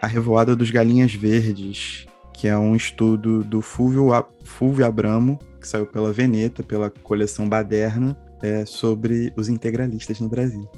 [0.00, 4.10] A Revoada dos Galinhas Verdes, que é um estudo do Fulvio,
[4.44, 10.68] Fulvio Abramo, que saiu pela Veneta, pela coleção Baderna, é, sobre os integralistas no Brasil.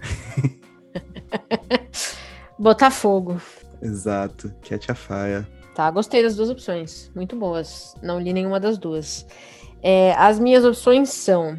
[2.57, 3.41] Botafogo.
[3.83, 5.47] Exato, Cat Faia.
[5.75, 7.95] Tá, gostei das duas opções, muito boas.
[8.01, 9.27] Não li nenhuma das duas.
[9.83, 11.59] É, as minhas opções são,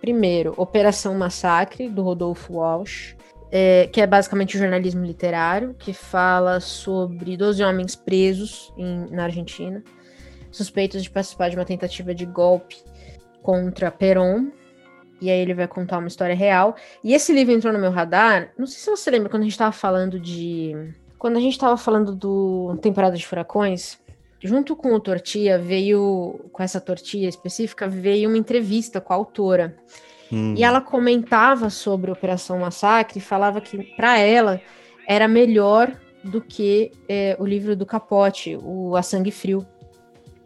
[0.00, 3.17] primeiro, Operação Massacre, do Rodolfo Walsh
[3.50, 9.24] é, que é basicamente o jornalismo literário, que fala sobre 12 homens presos em, na
[9.24, 9.82] Argentina,
[10.50, 12.76] suspeitos de participar de uma tentativa de golpe
[13.42, 14.50] contra Perón.
[15.20, 16.76] E aí ele vai contar uma história real.
[17.02, 18.52] E esse livro entrou no meu radar.
[18.56, 20.74] Não sei se você lembra quando a gente estava falando de.
[21.18, 23.98] Quando a gente estava falando do Temporada de Furacões,
[24.40, 26.38] junto com o Tortia, veio.
[26.52, 29.76] Com essa tortilha específica, veio uma entrevista com a autora.
[30.32, 30.54] Hum.
[30.56, 34.60] E ela comentava sobre a Operação Massacre e falava que, para ela,
[35.06, 39.66] era melhor do que é, o livro do Capote, o A Sangue Frio,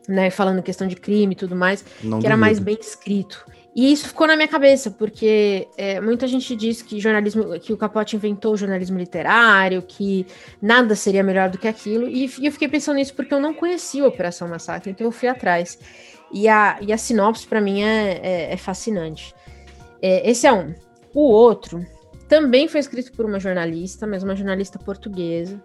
[0.09, 0.31] né?
[0.31, 3.45] Falando questão de crime e tudo mais, Não que era mais bem escrito.
[3.75, 7.77] E isso ficou na minha cabeça, porque é, muita gente diz que jornalismo, que o
[7.77, 10.27] Capote inventou o jornalismo literário, que
[10.61, 13.55] nada seria melhor do que aquilo, e, e eu fiquei pensando nisso porque eu não
[13.55, 15.79] conhecia a Operação Massacre, então eu fui atrás.
[16.31, 19.35] E a, e a sinopse, para mim, é, é, é fascinante.
[20.03, 20.75] É, esse é um.
[21.15, 21.87] O outro
[22.29, 25.62] também foi escrito por uma jornalista, mas uma jornalista portuguesa.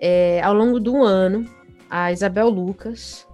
[0.00, 1.44] É, ao longo do ano,
[1.90, 3.26] a Isabel Lucas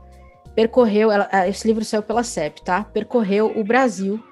[0.54, 2.84] percorreu, ela, esse livro saiu pela CEP, tá?
[2.84, 4.22] Percorreu o Brasil,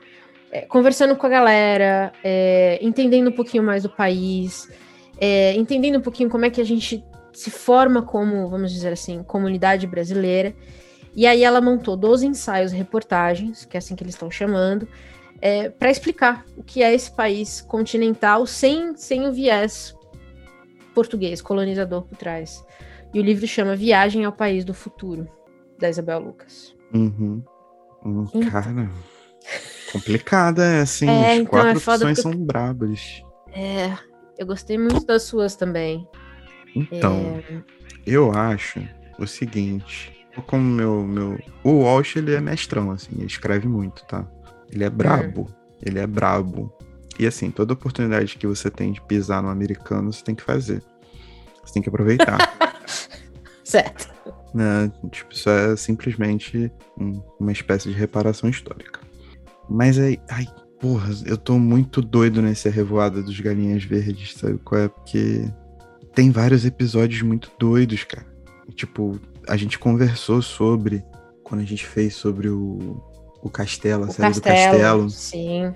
[0.50, 4.70] é, conversando com a galera, é, entendendo um pouquinho mais do país,
[5.20, 9.22] é, entendendo um pouquinho como é que a gente se forma como, vamos dizer assim,
[9.22, 10.54] comunidade brasileira.
[11.14, 14.88] E aí ela montou 12 ensaios reportagens, que é assim que eles estão chamando,
[15.42, 19.94] é, para explicar o que é esse país continental sem, sem o viés
[20.94, 22.64] português, colonizador por trás.
[23.12, 25.28] E o livro chama Viagem ao País do Futuro,
[25.78, 26.74] da Isabel Lucas.
[26.94, 27.42] Uhum.
[28.04, 28.50] Hum, então.
[28.50, 28.90] Cara,
[29.92, 31.08] complicada, é assim.
[31.08, 33.22] É, as então quatro é opções porque- são brabas.
[33.52, 33.92] É,
[34.38, 36.06] eu gostei muito das suas também.
[36.74, 37.62] Então, É,
[38.06, 38.80] eu acho
[39.18, 40.10] o seguinte.
[40.46, 41.38] Como meu, meu.
[41.62, 44.26] O Walsh, ele é mestrão, assim, ele escreve muito, tá?
[44.72, 45.48] Ele é brabo.
[45.84, 46.72] Ele é brabo.
[47.18, 50.82] E assim, toda oportunidade que você tem de pisar no americano, você tem que fazer.
[51.64, 52.38] Você tem que aproveitar.
[53.64, 54.10] certo.
[54.54, 54.90] né?
[55.10, 59.00] Tipo, isso é simplesmente um- uma espécie de reparação histórica.
[59.68, 60.46] Mas aí, ai,
[60.80, 64.88] porra, eu tô muito doido nesse Revoada dos Galinhas Verdes, sabe qual é?
[64.88, 65.44] Porque
[66.14, 68.26] tem vários episódios muito doidos, cara.
[68.74, 71.04] Tipo, a gente conversou sobre,
[71.44, 73.02] quando a gente fez sobre o,
[73.42, 75.72] o castelo, a O série castelo, do castelo, sim.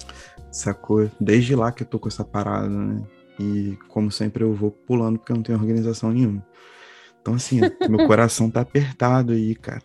[0.51, 1.11] sacou?
[1.21, 3.03] Desde lá que eu tô com essa parada, né?
[3.39, 6.47] E como sempre eu vou pulando porque eu não tenho organização nenhuma.
[7.21, 9.83] Então, assim, meu coração tá apertado aí, cara.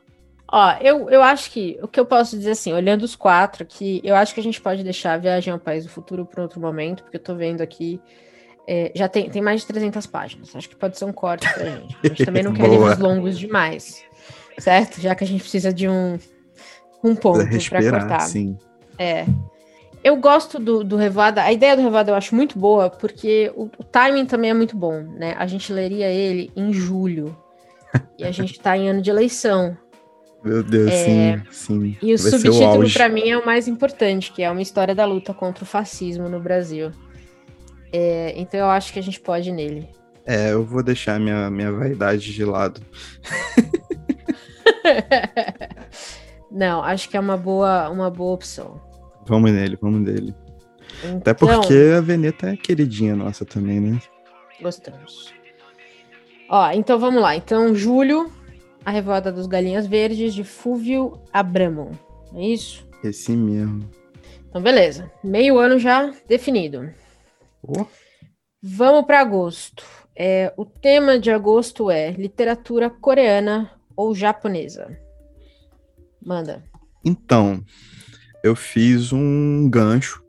[0.54, 4.02] Ó, eu, eu acho que o que eu posso dizer assim, olhando os quatro aqui,
[4.04, 6.60] eu acho que a gente pode deixar a Viagem ao País do Futuro para outro
[6.60, 8.02] momento, porque eu tô vendo aqui.
[8.68, 10.56] é, já tem, tem mais de 300 páginas.
[10.56, 11.98] Acho que pode ser um corte pra gente.
[12.04, 14.04] A gente também não quer livros longos demais,
[14.58, 15.02] certo?
[15.02, 16.18] Já que a gente precisa de um,
[17.04, 18.20] um ponto para cortar.
[18.22, 18.58] sim.
[18.98, 19.26] É.
[20.04, 21.44] Eu gosto do, do Revoada.
[21.44, 24.76] A ideia do Revoada eu acho muito boa, porque o, o timing também é muito
[24.76, 25.36] bom, né?
[25.38, 27.38] A gente leria ele em julho.
[28.18, 29.78] e a gente tá em ano de eleição.
[30.44, 31.98] Meu Deus, É, sim, sim.
[32.02, 35.06] E o Vai subtítulo, para mim, é o mais importante, que é uma história da
[35.06, 36.92] luta contra o fascismo no Brasil.
[37.94, 39.90] É, então eu acho que a gente pode ir nele.
[40.26, 42.82] É, eu vou deixar minha, minha vaidade de lado.
[46.52, 48.82] Não, acho que é uma boa, uma boa opção.
[49.26, 50.36] Vamos nele, vamos nele.
[51.00, 54.00] Até Então, porque a Veneta é queridinha nossa também, né?
[54.62, 55.34] Gostamos.
[56.50, 57.36] Ó, então vamos lá.
[57.36, 58.30] Então, julho,
[58.84, 61.92] a Revolta dos Galinhas Verdes, de Fúvio Abramon.
[62.36, 62.86] É isso?
[63.04, 63.90] Esse mesmo.
[64.50, 65.10] Então, beleza.
[65.24, 66.90] Meio ano já definido.
[67.64, 67.86] Oh,
[68.62, 69.84] Vamos para agosto.
[70.16, 75.00] É, o tema de agosto é literatura coreana ou japonesa.
[76.24, 76.64] Manda.
[77.04, 77.64] Então,
[78.44, 80.24] eu fiz um gancho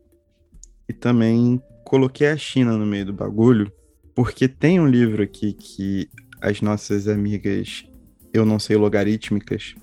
[0.88, 3.70] e também coloquei a China no meio do bagulho,
[4.14, 6.09] porque tem um livro aqui que
[6.40, 7.85] as nossas amigas,
[8.33, 9.74] eu não sei logarítmicas,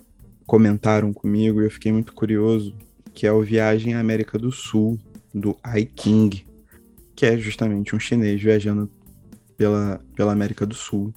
[0.46, 2.76] comentaram comigo e eu fiquei muito curioso,
[3.14, 5.00] que é o Viagem à América do Sul,
[5.34, 6.46] do Ai King,
[7.16, 8.90] que é justamente um chinês viajando
[9.56, 11.14] pela, pela América do Sul.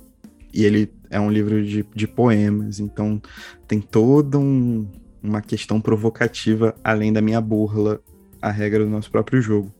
[0.52, 3.20] E ele é um livro de, de poemas, então
[3.66, 4.86] tem todo um,
[5.22, 8.00] uma questão provocativa além da minha burla,
[8.40, 9.72] a regra do nosso próprio jogo,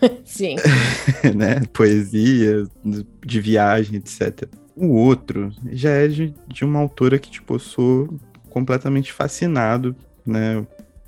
[0.24, 0.56] Sim.
[1.36, 1.60] né?
[1.72, 2.66] Poesia,
[3.24, 4.48] de viagem, etc.
[4.76, 10.64] O outro já é de, de uma autora que, tipo, eu sou completamente fascinado, né?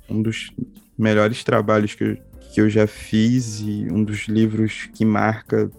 [0.09, 0.51] Um dos
[0.97, 2.17] melhores trabalhos que eu,
[2.53, 5.71] que eu já fiz e um dos livros que marca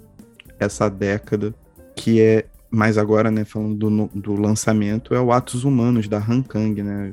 [0.59, 1.55] essa década,
[1.95, 6.43] que é, mais agora, né, falando do, do lançamento, é o Atos Humanos, da Han
[6.43, 7.13] Kang, né?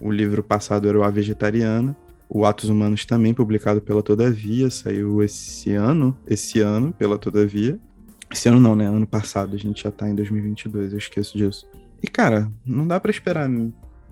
[0.00, 1.96] O livro passado era o A Vegetariana,
[2.28, 7.78] o Atos Humanos também publicado pela Todavia, saiu esse ano, esse ano pela Todavia.
[8.30, 8.86] Esse ano não, né?
[8.86, 11.66] Ano passado, a gente já tá em 2022, eu esqueço disso.
[12.02, 13.48] E cara, não dá pra esperar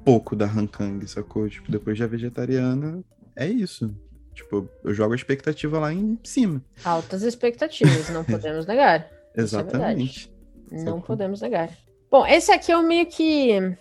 [0.04, 1.48] pouco da Han Kang, sacou?
[1.48, 3.04] Tipo, depois da Vegetariana,
[3.36, 3.94] é isso.
[4.32, 6.62] Tipo, eu jogo a expectativa lá em cima.
[6.84, 9.08] Altas expectativas, não podemos negar.
[9.34, 10.32] É Exatamente.
[10.70, 11.70] Não podemos negar.
[12.10, 13.76] Bom, esse aqui eu meio que.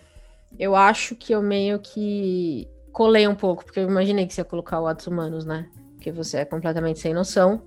[0.58, 4.44] Eu acho que eu meio que colei um pouco, porque eu imaginei que você ia
[4.44, 5.68] colocar o Atos Humanos, né?
[5.94, 7.62] Porque você é completamente sem noção.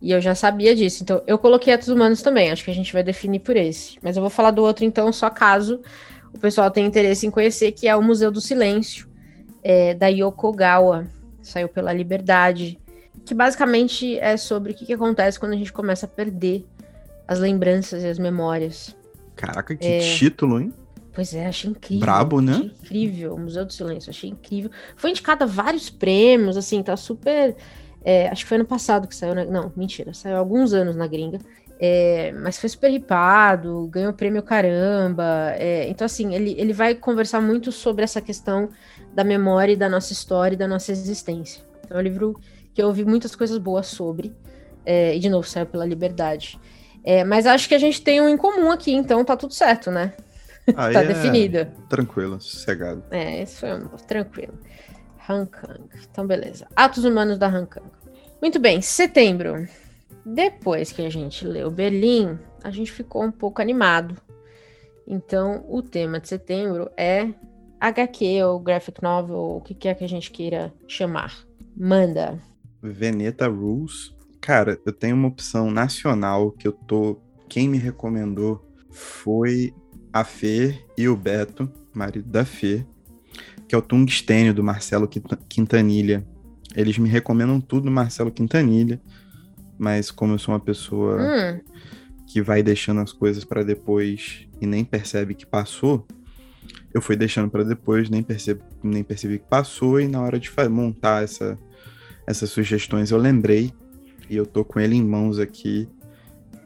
[0.00, 1.02] E eu já sabia disso.
[1.02, 2.50] Então, eu coloquei Atos Humanos também.
[2.50, 3.98] Acho que a gente vai definir por esse.
[4.02, 5.80] Mas eu vou falar do outro, então, só caso
[6.34, 9.08] o pessoal tenha interesse em conhecer, que é o Museu do Silêncio,
[9.62, 11.06] é, da Yoko Gawa.
[11.42, 12.80] Saiu pela Liberdade.
[13.24, 16.66] Que basicamente é sobre o que, que acontece quando a gente começa a perder
[17.26, 18.94] as lembranças e as memórias.
[19.36, 19.98] Caraca, que É.
[19.98, 20.72] título, hein?
[21.14, 22.00] Pois é, achei incrível.
[22.00, 22.52] Brabo, né?
[22.52, 23.34] Achei incrível.
[23.34, 24.70] O Museu do Silêncio, achei incrível.
[24.96, 27.54] Foi indicado a vários prêmios, assim, tá super
[28.04, 29.44] É, acho que foi ano passado que saiu, né?
[29.44, 31.38] Não, mentira, saiu há alguns anos na gringa.
[31.78, 35.52] É, mas foi super ripado, ganhou prêmio caramba.
[35.56, 38.70] É, então, assim, ele, ele vai conversar muito sobre essa questão
[39.14, 41.62] da memória e da nossa história e da nossa existência.
[41.84, 42.36] Então, é um livro
[42.74, 44.34] que eu ouvi muitas coisas boas sobre.
[44.84, 46.58] É, e, de novo, saiu pela Liberdade.
[47.04, 49.90] É, mas acho que a gente tem um em comum aqui, então tá tudo certo,
[49.90, 50.12] né?
[50.76, 51.66] Aí tá é definido.
[51.88, 53.02] Tranquilo, sossegado.
[53.10, 54.54] É, esse foi um, tranquilo.
[55.28, 55.80] Hankang.
[56.10, 56.66] Então, beleza.
[56.74, 57.86] Atos Humanos da Hankang.
[58.40, 59.68] Muito bem, setembro.
[60.24, 64.16] Depois que a gente leu Berlim, a gente ficou um pouco animado.
[65.06, 67.28] Então, o tema de setembro é
[67.80, 71.36] HQ ou graphic novel, ou o que quer que a gente queira chamar.
[71.76, 72.38] Manda.
[72.80, 74.14] Veneta Rules.
[74.42, 77.22] Cara, eu tenho uma opção nacional que eu tô.
[77.48, 79.72] Quem me recomendou foi
[80.12, 82.84] a Fê e o Beto, marido da Fê,
[83.68, 85.08] que é o Tungstênio do Marcelo
[85.48, 86.26] Quintanilha.
[86.74, 89.00] Eles me recomendam tudo do Marcelo Quintanilha,
[89.78, 91.60] mas como eu sou uma pessoa Hum,
[92.26, 96.04] que vai deixando as coisas pra depois e nem percebe que passou,
[96.92, 100.50] eu fui deixando pra depois, nem percebi, nem percebi que passou e na hora de
[100.68, 101.56] montar essa,
[102.26, 103.72] essas sugestões eu lembrei
[104.28, 105.88] e eu tô com ele em mãos aqui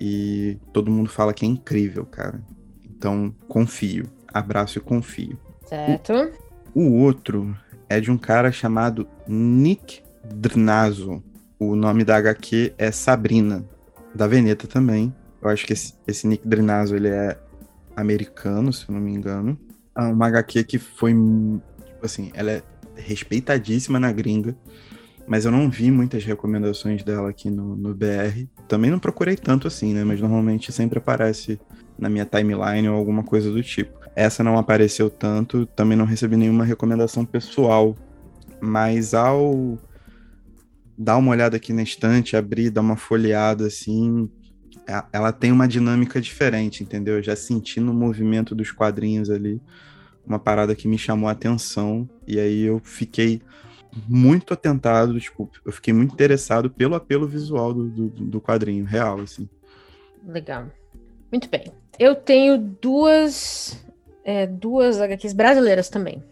[0.00, 2.40] e todo mundo fala que é incrível, cara.
[2.84, 5.38] Então confio, abraço e confio.
[5.66, 6.30] certo.
[6.74, 7.56] O outro
[7.88, 11.22] é de um cara chamado Nick Drnazo.
[11.58, 13.64] O nome da HQ é Sabrina,
[14.14, 15.14] da Veneta também.
[15.40, 17.38] Eu acho que esse, esse Nick Drnazo ele é
[17.96, 19.58] americano, se eu não me engano.
[19.96, 22.62] É uma HQ que foi, tipo assim, ela é
[22.96, 24.54] respeitadíssima na gringa,
[25.26, 28.46] mas eu não vi muitas recomendações dela aqui no, no BR.
[28.68, 30.04] Também não procurei tanto assim, né?
[30.04, 31.58] Mas normalmente sempre aparece
[31.98, 33.98] na minha timeline ou alguma coisa do tipo.
[34.14, 37.96] Essa não apareceu tanto, também não recebi nenhuma recomendação pessoal.
[38.60, 39.78] Mas ao
[40.96, 44.30] dar uma olhada aqui na estante, abrir, dar uma folheada assim,
[44.88, 47.16] a- ela tem uma dinâmica diferente, entendeu?
[47.16, 49.60] Eu já senti no movimento dos quadrinhos ali
[50.26, 52.08] uma parada que me chamou a atenção.
[52.26, 53.40] E aí eu fiquei
[54.08, 59.20] muito atentado, tipo, eu fiquei muito interessado pelo apelo visual do, do, do quadrinho, real,
[59.20, 59.48] assim.
[60.26, 60.66] Legal.
[61.30, 61.72] Muito bem.
[61.98, 63.84] Eu tenho duas,
[64.24, 66.22] é, duas HQs brasileiras também.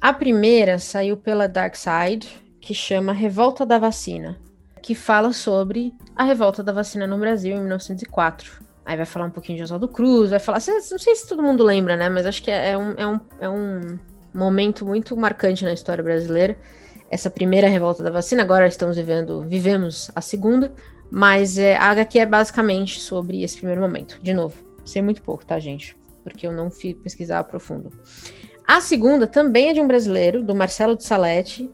[0.00, 2.28] A primeira saiu pela Dark Side,
[2.60, 4.38] que chama Revolta da Vacina,
[4.82, 8.62] que fala sobre a revolta da vacina no Brasil em 1904.
[8.84, 10.60] Aí vai falar um pouquinho de Oswaldo Cruz, vai falar.
[10.66, 12.08] Não sei se todo mundo lembra, né?
[12.08, 13.98] Mas acho que é um, é um, é um
[14.34, 16.56] momento muito marcante na história brasileira.
[17.10, 20.72] Essa primeira revolta da vacina, agora estamos vivendo, vivemos a segunda.
[21.10, 24.18] Mas é, a HQ é basicamente sobre esse primeiro momento.
[24.22, 25.94] De novo, sei muito pouco, tá, gente?
[26.24, 27.92] Porque eu não fui pesquisar a profundo.
[28.66, 31.70] A segunda também é de um brasileiro, do Marcelo de Salete,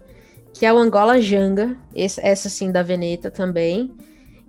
[0.53, 3.95] que é o Angola Janga, esse- essa sim da Veneta também,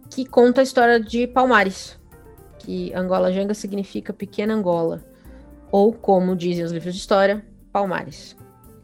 [0.09, 1.99] que conta a história de Palmares.
[2.57, 5.05] Que Angola Janga significa pequena Angola.
[5.71, 8.36] Ou, como dizem os livros de história, Palmares.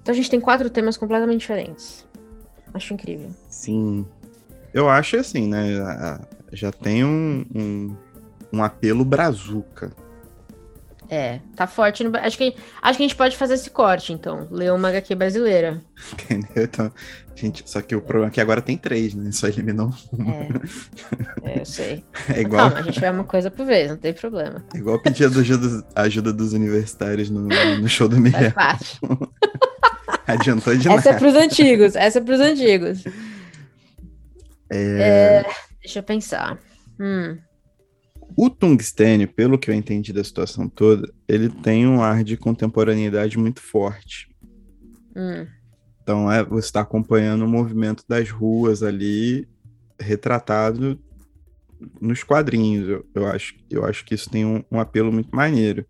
[0.02, 2.06] Então a gente tem quatro temas completamente diferentes.
[2.74, 3.30] Acho incrível.
[3.50, 4.06] Sim.
[4.74, 5.66] Eu acho assim, né?
[6.52, 7.96] Já tem um, um,
[8.54, 9.92] um apelo brazuca.
[11.10, 12.04] É, tá forte.
[12.04, 12.16] No...
[12.18, 14.48] Acho, que, acho que a gente pode fazer esse corte, então.
[14.52, 15.82] Ler uma HQ brasileira.
[16.14, 16.64] Entendeu?
[16.64, 16.92] Então,
[17.36, 19.32] gente, só que o problema é que agora tem três, né?
[19.32, 19.94] Só eliminou.
[21.44, 22.04] É, é eu sei.
[22.34, 24.64] É igual, Calma, a gente vai uma coisa por vez, não tem problema.
[24.74, 28.52] é igual pedir a ajuda, dos universitários no, no show do Miguel.
[30.28, 31.20] Adiantou de Essa é nada.
[31.20, 33.04] pros antigos, essa é pros antigos.
[34.72, 35.46] É,
[35.82, 36.58] Deixa eu pensar.
[37.00, 37.38] Hum,
[38.38, 43.38] O tungstênio, pelo que eu entendi da situação toda, ele tem um ar de contemporaneidade
[43.38, 44.30] muito forte.
[45.16, 45.48] hum.
[46.04, 49.48] Então é, você está acompanhando o movimento das ruas ali,
[50.00, 51.00] retratado
[52.00, 52.88] nos quadrinhos.
[52.88, 55.84] Eu, eu acho, eu acho que isso tem um, um apelo muito maneiro.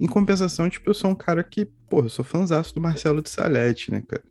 [0.00, 3.28] Em compensação, tipo, eu sou um cara que, pô, eu sou fãzaço do Marcelo de
[3.28, 4.22] Salete, né, cara?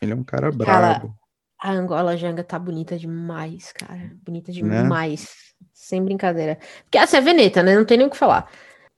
[0.00, 1.16] Ele é um cara brabo.
[1.62, 4.10] A Angola Janga tá bonita demais, cara.
[4.24, 4.82] Bonita Né?
[4.82, 5.28] demais.
[5.72, 6.58] Sem brincadeira.
[6.82, 7.76] Porque essa é a Veneta, né?
[7.76, 8.50] Não tem nem o que falar.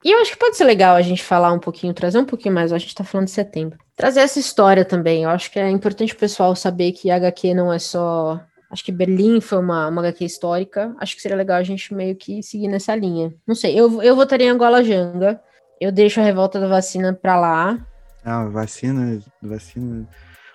[0.03, 2.55] E eu acho que pode ser legal a gente falar um pouquinho, trazer um pouquinho
[2.55, 2.73] mais.
[2.73, 3.77] A gente tá falando de setembro.
[3.95, 5.23] Trazer essa história também.
[5.23, 8.41] Eu acho que é importante o pessoal saber que a HQ não é só.
[8.71, 10.95] Acho que Berlim foi uma, uma HQ histórica.
[10.99, 13.31] Acho que seria legal a gente meio que seguir nessa linha.
[13.45, 15.39] Não sei, eu, eu votaria em Angola Janga.
[15.79, 17.77] Eu deixo a revolta da vacina pra lá.
[18.23, 20.07] Ah, vacina, vacina.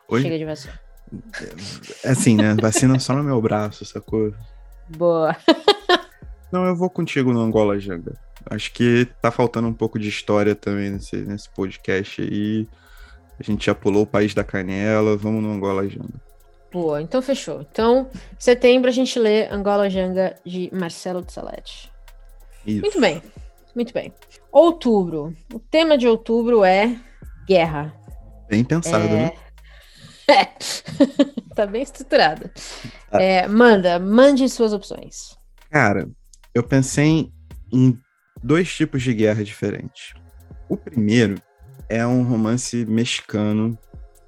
[0.08, 0.89] Hoje, Chega de vacina.
[2.04, 2.54] Assim, né?
[2.60, 4.32] Vacina só no meu braço, sacou?
[4.88, 5.36] Boa.
[6.52, 8.14] Não, eu vou contigo no Angola Janga.
[8.48, 12.66] Acho que tá faltando um pouco de história também nesse, nesse podcast aí.
[13.38, 16.20] A gente já pulou o País da Canela, vamos no Angola Janga.
[16.72, 17.60] Boa, então fechou.
[17.70, 18.08] Então,
[18.38, 21.90] setembro a gente lê Angola Janga de Marcelo de Salete.
[22.66, 22.80] Isso.
[22.80, 23.22] Muito bem,
[23.74, 24.12] muito bem.
[24.52, 25.34] Outubro.
[25.52, 26.96] O tema de outubro é
[27.46, 27.94] guerra.
[28.48, 29.08] Bem pensado, É.
[29.08, 29.32] né?
[30.30, 30.44] É.
[31.54, 32.50] tá bem estruturado.
[33.10, 33.20] Tá.
[33.20, 35.36] É, manda, mande suas opções.
[35.70, 36.08] Cara,
[36.54, 37.30] eu pensei
[37.72, 37.98] em
[38.42, 40.14] dois tipos de guerra diferentes.
[40.68, 41.40] O primeiro
[41.88, 43.78] é um romance mexicano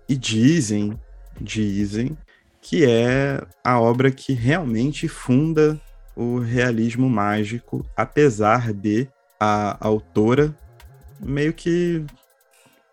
[0.09, 0.99] e dizem,
[1.41, 2.17] dizem
[2.61, 5.81] que é a obra que realmente funda
[6.15, 9.09] o realismo mágico, apesar de
[9.41, 10.55] a autora
[11.21, 12.05] meio que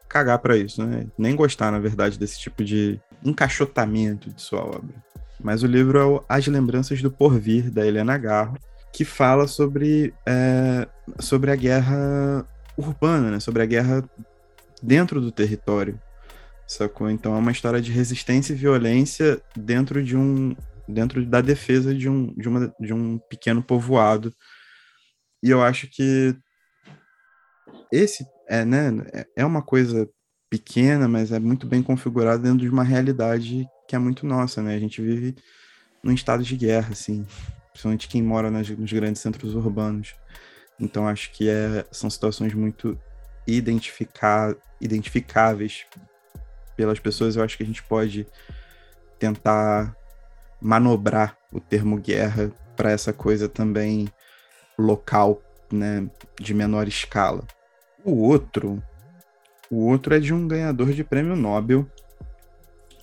[0.10, 1.05] cagar pra isso, né?
[1.18, 4.95] Nem gostar, na verdade, desse tipo de encaixotamento de sua obra.
[5.41, 8.57] Mas o livro é o As Lembranças do Porvir, da Helena Garro,
[8.91, 10.88] que fala sobre, é,
[11.20, 12.45] sobre a guerra
[12.76, 13.39] urbana, né?
[13.39, 14.03] sobre a guerra
[14.82, 15.99] dentro do território.
[16.68, 17.10] Sacou?
[17.10, 20.55] Então é uma história de resistência e violência dentro de um
[20.88, 24.34] dentro da defesa de um, de, uma, de um pequeno povoado.
[25.43, 26.36] E eu acho que
[27.91, 28.91] esse é, né,
[29.35, 30.09] é uma coisa
[30.49, 34.75] pequena, mas é muito bem configurada dentro de uma realidade que é muito nossa, né?
[34.75, 35.35] A gente vive
[36.03, 37.25] num estado de guerra, assim,
[37.71, 40.15] principalmente quem mora nas, nos grandes centros urbanos.
[40.79, 42.97] Então acho que é, são situações muito
[43.45, 45.85] identificar, identificáveis
[46.75, 47.35] pelas pessoas.
[47.35, 48.25] Eu acho que a gente pode
[49.19, 49.95] tentar
[50.61, 54.07] manobrar o termo guerra para essa coisa também
[54.77, 55.41] local,
[55.71, 57.45] né, de menor escala.
[58.03, 58.81] O outro,
[59.69, 61.85] o outro é de um ganhador de prêmio Nobel,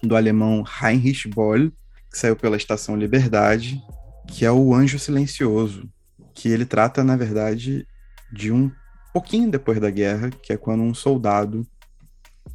[0.02, 1.70] do alemão Heinrich Boll,
[2.10, 3.80] que saiu pela Estação Liberdade,
[4.28, 5.88] que é o Anjo Silencioso,
[6.34, 7.86] que ele trata, na verdade,
[8.32, 8.70] de um
[9.12, 11.66] pouquinho depois da guerra, que é quando um soldado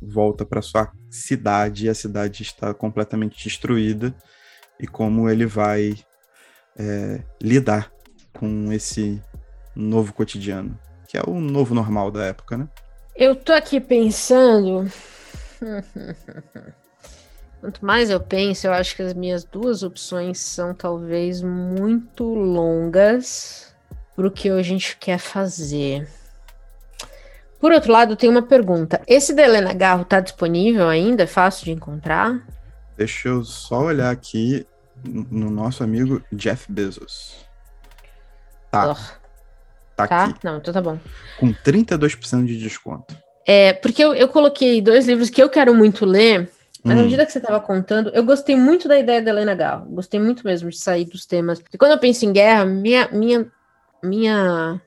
[0.01, 4.15] volta para sua cidade e a cidade está completamente destruída
[4.79, 5.95] e como ele vai
[6.77, 7.91] é, lidar
[8.33, 9.21] com esse
[9.75, 10.77] novo cotidiano,
[11.11, 12.69] que é o novo normal da época, né?
[13.13, 14.89] Eu tô aqui pensando.
[17.59, 23.75] Quanto mais eu penso, eu acho que as minhas duas opções são talvez muito longas
[24.15, 26.07] pro que a gente quer fazer.
[27.59, 29.01] Por outro lado, tem uma pergunta.
[29.05, 31.23] Esse da Helena Garro tá disponível ainda?
[31.23, 32.41] É fácil de encontrar?
[32.95, 34.65] Deixa eu só olhar aqui
[35.03, 37.45] no nosso amigo Jeff Bezos.
[38.71, 39.20] Tá, Oh,
[39.95, 40.23] tá tá?
[40.25, 40.97] aqui, Não, então tá bom.
[41.39, 43.15] com 32% de desconto.
[43.45, 46.49] É, porque eu, eu coloquei dois livros que eu quero muito ler,
[46.83, 47.03] mas à Hum.
[47.03, 49.85] medida que você estava contando, eu gostei muito da ideia da Helena Garro.
[49.89, 51.61] Gostei muito mesmo de sair dos temas.
[51.73, 53.47] E quando eu penso em guerra, minha, minha,
[54.03, 54.81] minha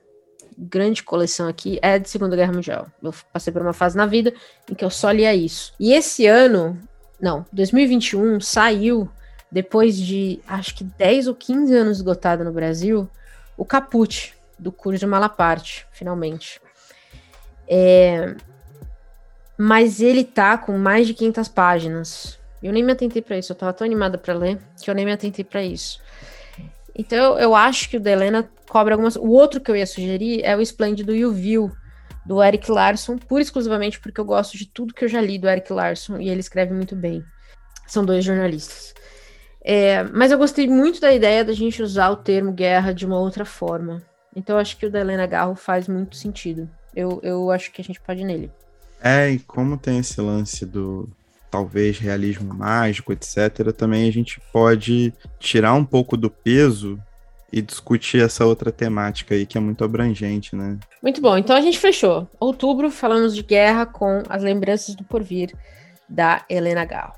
[0.57, 2.87] grande coleção aqui é de Segunda Guerra Mundial.
[3.03, 4.33] Eu passei por uma fase na vida
[4.69, 5.73] em que eu só lia isso.
[5.79, 6.77] E esse ano,
[7.19, 9.09] não, 2021, saiu,
[9.51, 13.09] depois de acho que 10 ou 15 anos esgotado no Brasil,
[13.57, 16.61] o Caput, do Curso Malaparte, finalmente.
[17.67, 18.35] É,
[19.57, 22.39] mas ele tá com mais de 500 páginas.
[22.61, 25.05] Eu nem me atentei para isso, eu tava tão animada para ler que eu nem
[25.05, 26.01] me atentei para isso.
[26.95, 29.15] Então eu, acho que o da Helena cobre algumas.
[29.15, 31.71] O outro que eu ia sugerir é o Esplêndido e o Vil,
[32.25, 35.37] do Eric Larson, pura e exclusivamente porque eu gosto de tudo que eu já li
[35.37, 37.23] do Eric Larson e ele escreve muito bem.
[37.85, 38.95] São dois jornalistas.
[39.61, 43.19] É, mas eu gostei muito da ideia da gente usar o termo guerra de uma
[43.19, 44.01] outra forma.
[44.35, 46.69] Então eu acho que o da Helena Garro faz muito sentido.
[46.95, 48.51] Eu, eu acho que a gente pode ir nele.
[49.01, 51.07] É, e como tem esse lance do
[51.49, 56.99] talvez realismo mágico, etc., também a gente pode tirar um pouco do peso
[57.51, 60.77] e discutir essa outra temática aí que é muito abrangente, né?
[61.01, 62.27] Muito bom, então a gente fechou.
[62.39, 65.53] Outubro, falamos de guerra com as lembranças do porvir
[66.09, 67.13] da Helena Garro.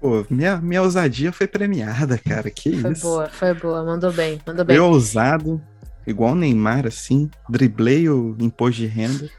[0.00, 2.50] Pô, minha, minha ousadia foi premiada, cara.
[2.50, 3.02] Que Foi isso.
[3.02, 4.76] boa, foi boa, mandou bem, mandou bem.
[4.76, 5.60] Eu ousado,
[6.06, 9.30] igual o Neymar, assim, driblei o imposto de renda.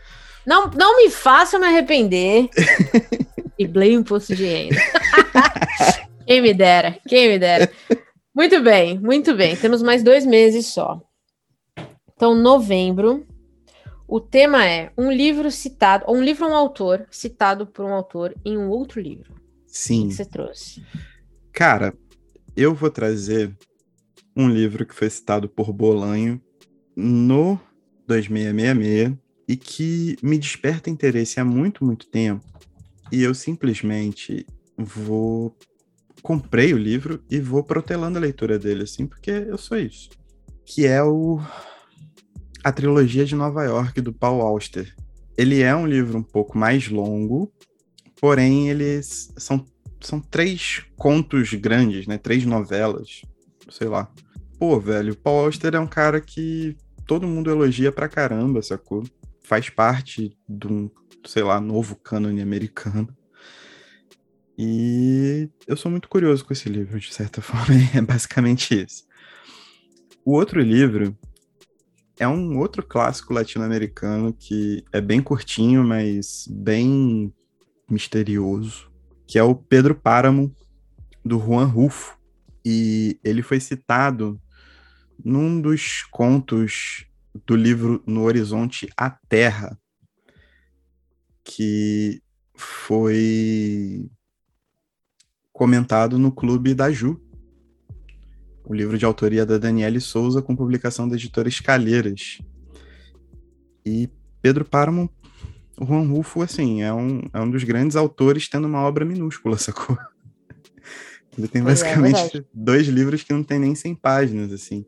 [0.45, 2.49] Não, não me faça me arrepender.
[3.57, 4.81] e blei o imposto de renda.
[6.25, 7.71] quem me dera, quem me dera.
[8.33, 9.55] Muito bem, muito bem.
[9.55, 11.01] Temos mais dois meses só.
[12.15, 13.25] Então, novembro.
[14.07, 18.35] O tema é um livro citado, ou um livro um autor citado por um autor
[18.43, 19.33] em um outro livro.
[19.33, 20.09] O Sim.
[20.09, 20.83] que você trouxe?
[21.53, 21.93] Cara,
[22.57, 23.55] eu vou trazer
[24.35, 26.41] um livro que foi citado por Bolanho
[26.95, 27.59] no
[28.07, 29.17] 2666
[29.47, 32.45] e que me desperta interesse há muito, muito tempo.
[33.11, 34.45] E eu simplesmente
[34.77, 35.55] vou.
[36.21, 40.09] Comprei o livro e vou protelando a leitura dele, assim, porque eu sou isso.
[40.65, 41.41] Que é o.
[42.63, 44.95] A trilogia de Nova York do Paul Auster.
[45.35, 47.51] Ele é um livro um pouco mais longo,
[48.19, 49.65] porém eles são
[49.99, 52.17] são três contos grandes, né?
[52.17, 53.21] Três novelas,
[53.69, 54.11] sei lá.
[54.61, 59.03] Pô, velho, Paul Auster é um cara que todo mundo elogia pra caramba, sacou?
[59.41, 60.87] Faz parte de um,
[61.25, 63.09] sei lá, novo cânone americano.
[64.55, 69.03] E eu sou muito curioso com esse livro, de certa forma, é basicamente isso.
[70.23, 71.17] O outro livro
[72.19, 77.33] é um outro clássico latino-americano que é bem curtinho, mas bem
[77.89, 78.91] misterioso,
[79.25, 80.55] que é o Pedro Páramo,
[81.25, 82.15] do Juan Rufo.
[82.63, 84.39] E ele foi citado
[85.23, 87.05] num dos contos
[87.45, 89.79] do livro No Horizonte a Terra,
[91.43, 92.21] que
[92.55, 94.09] foi
[95.51, 97.21] comentado no Clube da Ju,
[98.63, 102.39] o livro de autoria da Daniele Souza, com publicação da editora Escalheiras.
[103.85, 104.09] E
[104.41, 105.09] Pedro Páramo,
[105.79, 109.57] o Juan Rufo, assim, é um, é um dos grandes autores tendo uma obra minúscula,
[109.59, 109.97] sacou?
[111.37, 114.85] Ele tem pois é, basicamente é, dois livros que não tem nem 100 páginas, assim.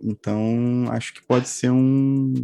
[0.00, 2.34] Então, acho que pode ser um,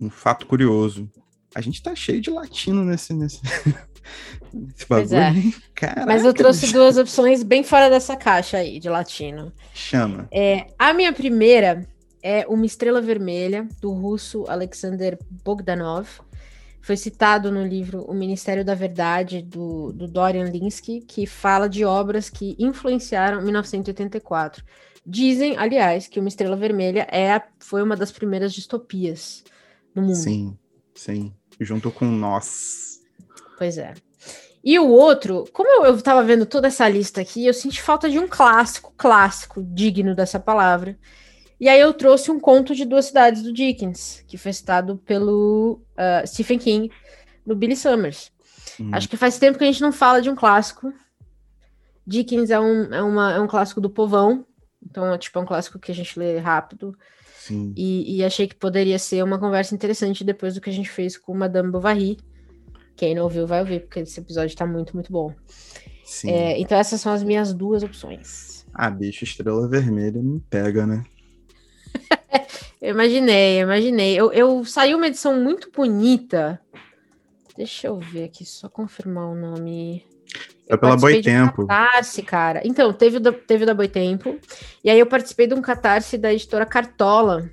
[0.00, 1.10] um fato curioso.
[1.54, 3.40] A gente tá cheio de latino nesse, nesse,
[4.52, 5.34] nesse bagulho, é.
[5.74, 9.52] Caraca, Mas eu trouxe duas opções bem fora dessa caixa aí, de latino.
[9.74, 10.26] Chama.
[10.32, 11.86] É, a minha primeira
[12.22, 16.08] é Uma Estrela Vermelha, do russo Alexander Bogdanov.
[16.82, 21.84] Foi citado no livro O Ministério da Verdade, do, do Dorian Linsky, que fala de
[21.84, 24.64] obras que influenciaram 1984.
[25.06, 29.44] Dizem, aliás, que Uma Estrela Vermelha é, foi uma das primeiras distopias
[29.94, 30.16] no mundo.
[30.16, 30.58] Sim,
[30.92, 31.32] sim.
[31.60, 33.00] Junto com Nós.
[33.56, 33.94] Pois é.
[34.64, 38.18] E o outro, como eu estava vendo toda essa lista aqui, eu senti falta de
[38.18, 40.96] um clássico, clássico, digno dessa palavra.
[41.62, 45.80] E aí eu trouxe um conto de duas cidades do Dickens, que foi citado pelo
[45.92, 46.90] uh, Stephen King
[47.46, 48.32] no Billy Summers.
[48.80, 48.90] Hum.
[48.90, 50.92] Acho que faz tempo que a gente não fala de um clássico.
[52.04, 54.44] Dickens é um, é, uma, é um clássico do povão,
[54.84, 56.98] então, é, tipo, é um clássico que a gente lê rápido.
[57.38, 57.72] Sim.
[57.76, 61.16] E, e, achei que poderia ser uma conversa interessante depois do que a gente fez
[61.16, 62.18] com Madame Bovary.
[62.96, 65.32] Quem não ouviu, vai ouvir, porque esse episódio tá muito, muito bom.
[66.04, 66.28] Sim.
[66.28, 68.66] É, então, essas são as minhas duas opções.
[68.74, 71.04] Ah, bicho, Estrela Vermelha me pega, né?
[72.80, 74.14] eu imaginei, eu imaginei.
[74.14, 76.60] Eu, eu saiu uma edição muito bonita.
[77.56, 80.06] Deixa eu ver aqui, só confirmar o nome.
[80.68, 81.66] Foi pela Boitempo.
[81.66, 82.62] Catarse, cara.
[82.64, 84.38] Então, teve o, da, teve o da Boitempo.
[84.82, 87.50] E aí eu participei de um catarse da editora Cartola.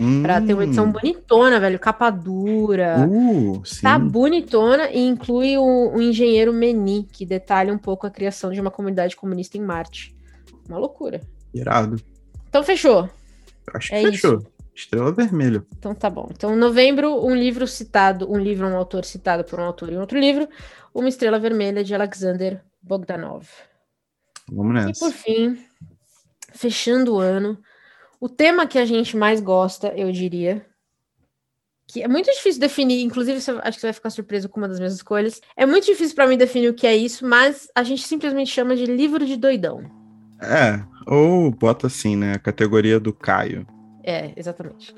[0.00, 0.22] Hum.
[0.22, 0.92] Pra ter uma edição hum.
[0.92, 1.78] bonitona, velho.
[1.78, 3.06] Capa dura.
[3.06, 8.50] Uh, tá bonitona e inclui o, o engenheiro Meni, que detalha um pouco a criação
[8.50, 10.16] de uma comunidade comunista em Marte.
[10.66, 11.20] Uma loucura.
[11.52, 11.96] Irado.
[12.48, 13.10] Então, fechou.
[13.74, 14.38] Acho que é fechou.
[14.38, 14.60] Isso.
[14.74, 15.64] Estrela Vermelha.
[15.78, 16.28] Então tá bom.
[16.30, 19.98] Então, em novembro, um livro citado, um livro, um autor citado por um autor em
[19.98, 20.48] outro livro,
[20.94, 23.46] Uma Estrela Vermelha, de Alexander Bogdanov.
[24.50, 24.90] Vamos nessa.
[24.90, 25.58] E por fim,
[26.52, 27.58] fechando o ano,
[28.20, 30.64] o tema que a gente mais gosta, eu diria,
[31.86, 34.78] que é muito difícil definir, inclusive acho que você vai ficar surpreso com uma das
[34.78, 35.40] minhas escolhas.
[35.56, 38.76] É muito difícil para mim definir o que é isso, mas a gente simplesmente chama
[38.76, 39.82] de livro de doidão.
[40.40, 43.66] É, ou bota assim, né, a categoria do Caio.
[44.04, 44.94] É, exatamente.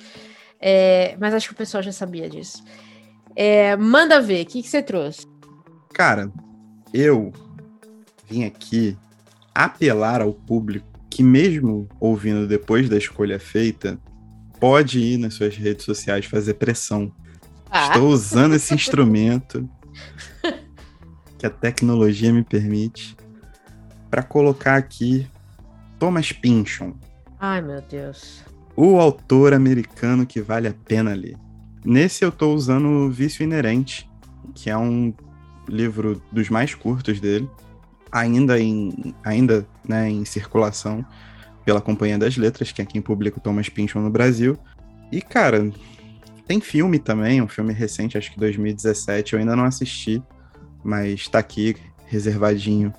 [0.60, 2.62] É, mas acho que o pessoal já sabia disso.
[3.34, 5.26] É, manda ver, o que, que você trouxe?
[5.94, 6.30] Cara,
[6.92, 7.32] eu
[8.28, 8.94] vim aqui
[9.54, 13.98] apelar ao público que, mesmo ouvindo depois da escolha feita,
[14.60, 17.10] pode ir nas suas redes sociais fazer pressão.
[17.70, 17.86] Ah.
[17.86, 19.66] Estou usando esse instrumento
[21.38, 23.16] que a tecnologia me permite
[24.10, 25.26] para colocar aqui
[26.03, 26.94] Thomas Pynchon.
[27.38, 28.42] Ai, meu Deus
[28.76, 31.36] o autor americano que vale a pena ler.
[31.84, 34.09] Nesse eu estou usando o Vício Inerente,
[34.55, 35.12] que é um
[35.68, 37.48] livro dos mais curtos dele,
[38.11, 41.05] ainda em, ainda, né, em circulação
[41.64, 44.59] pela Companhia das Letras, que é quem publica o Thomas Pynchon no Brasil.
[45.11, 45.70] E, cara,
[46.46, 50.22] tem filme também, um filme recente, acho que 2017, eu ainda não assisti,
[50.82, 51.76] mas está aqui
[52.07, 52.92] reservadinho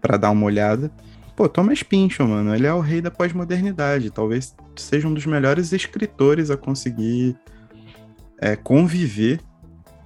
[0.00, 0.90] para dar uma olhada.
[1.38, 4.10] Pô, Thomas Pynchon, mano, ele é o rei da pós-modernidade.
[4.10, 7.36] Talvez seja um dos melhores escritores a conseguir
[8.40, 9.38] é, conviver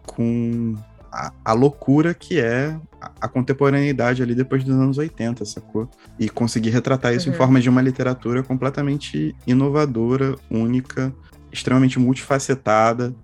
[0.05, 0.77] com
[1.11, 5.89] a, a, loucura que é a, a, contemporaneidade ali depois dos anos 80, sacou?
[6.19, 7.35] E conseguir retratar isso uhum.
[7.35, 11.15] em forma de uma literatura completamente inovadora, única,
[11.51, 13.15] extremamente multifacetada,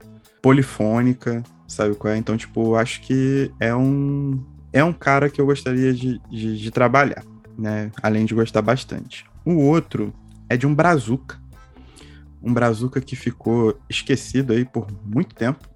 [0.41, 2.17] polifônica, sabe qual é?
[2.17, 4.43] Então, tipo, acho que é um,
[4.73, 7.23] é um cara que eu gostaria de, de, de trabalhar
[7.59, 7.91] né?
[8.01, 9.27] Além de gostar bastante.
[9.45, 10.15] O outro
[10.49, 11.41] é de um brazuca.
[12.41, 15.69] Um brazuca que ficou esquecido aí por muito tempo,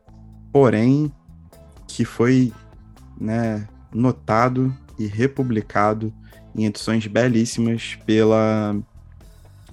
[0.53, 1.13] porém
[1.89, 2.53] que foi,
[3.21, 6.15] né, notado e republicado
[6.55, 8.77] em edições belíssimas pela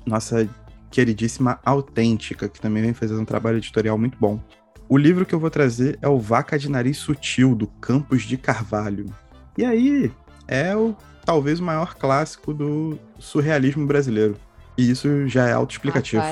[0.06, 0.50] nossa
[0.90, 4.42] queridíssima Autêntica, que também vem fazendo um trabalho editorial muito bom.
[4.88, 8.38] O livro que eu vou trazer é o Vaca de Nariz Sutil, do Campos de
[8.38, 9.06] Carvalho.
[9.56, 10.12] E aí,
[10.50, 10.96] é o
[11.26, 14.36] talvez o maior clássico do surrealismo brasileiro.
[14.78, 16.24] E isso já é autoexplicativo.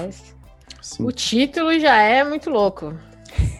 [1.00, 2.94] O título já é muito louco.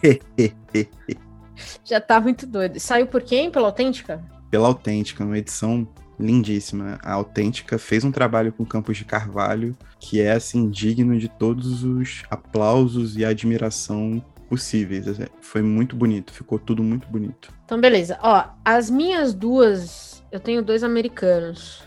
[1.84, 2.80] já tá muito doido.
[2.80, 3.50] Saiu por quem?
[3.50, 4.24] Pela Autêntica?
[4.50, 5.86] Pela Autêntica, uma edição
[6.18, 6.98] lindíssima.
[7.02, 11.82] A Autêntica fez um trabalho com Campos de Carvalho que é assim digno de todos
[11.82, 15.04] os aplausos e admiração possíveis.
[15.40, 17.52] Foi muito bonito, ficou tudo muito bonito.
[17.64, 18.18] Então, beleza.
[18.22, 21.82] Ó, as minhas duas, eu tenho dois americanos.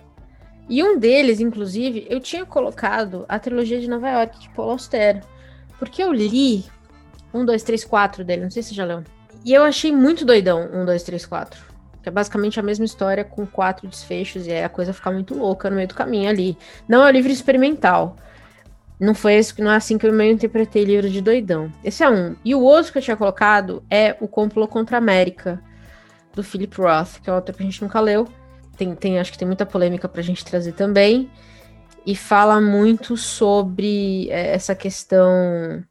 [0.70, 5.22] E um deles, inclusive, eu tinha colocado a trilogia de Nova York de Paul Auster.
[5.78, 6.66] Porque eu li
[7.34, 9.04] um, dois, três, quatro dele, não sei se você já leu.
[9.44, 11.62] E eu achei muito doidão um, dois, três, quatro.
[12.02, 15.36] Que é basicamente a mesma história com quatro desfechos e aí a coisa fica muito
[15.36, 16.58] louca no meio do caminho ali.
[16.88, 18.16] Não é um livro experimental.
[19.00, 21.72] Não foi esse, não é assim que eu meio interpretei livro de doidão.
[21.84, 22.36] Esse é um.
[22.46, 25.62] E o outro que eu tinha colocado é O Complô contra a América,
[26.34, 28.28] do Philip Roth, que é outro que a gente nunca leu.
[28.78, 31.30] Tem, tem, acho que tem muita polêmica pra gente trazer também.
[32.06, 35.84] E fala muito sobre é, essa questão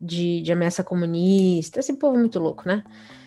[0.00, 1.80] de, de ameaça comunista.
[1.80, 2.82] Esse povo muito louco, né?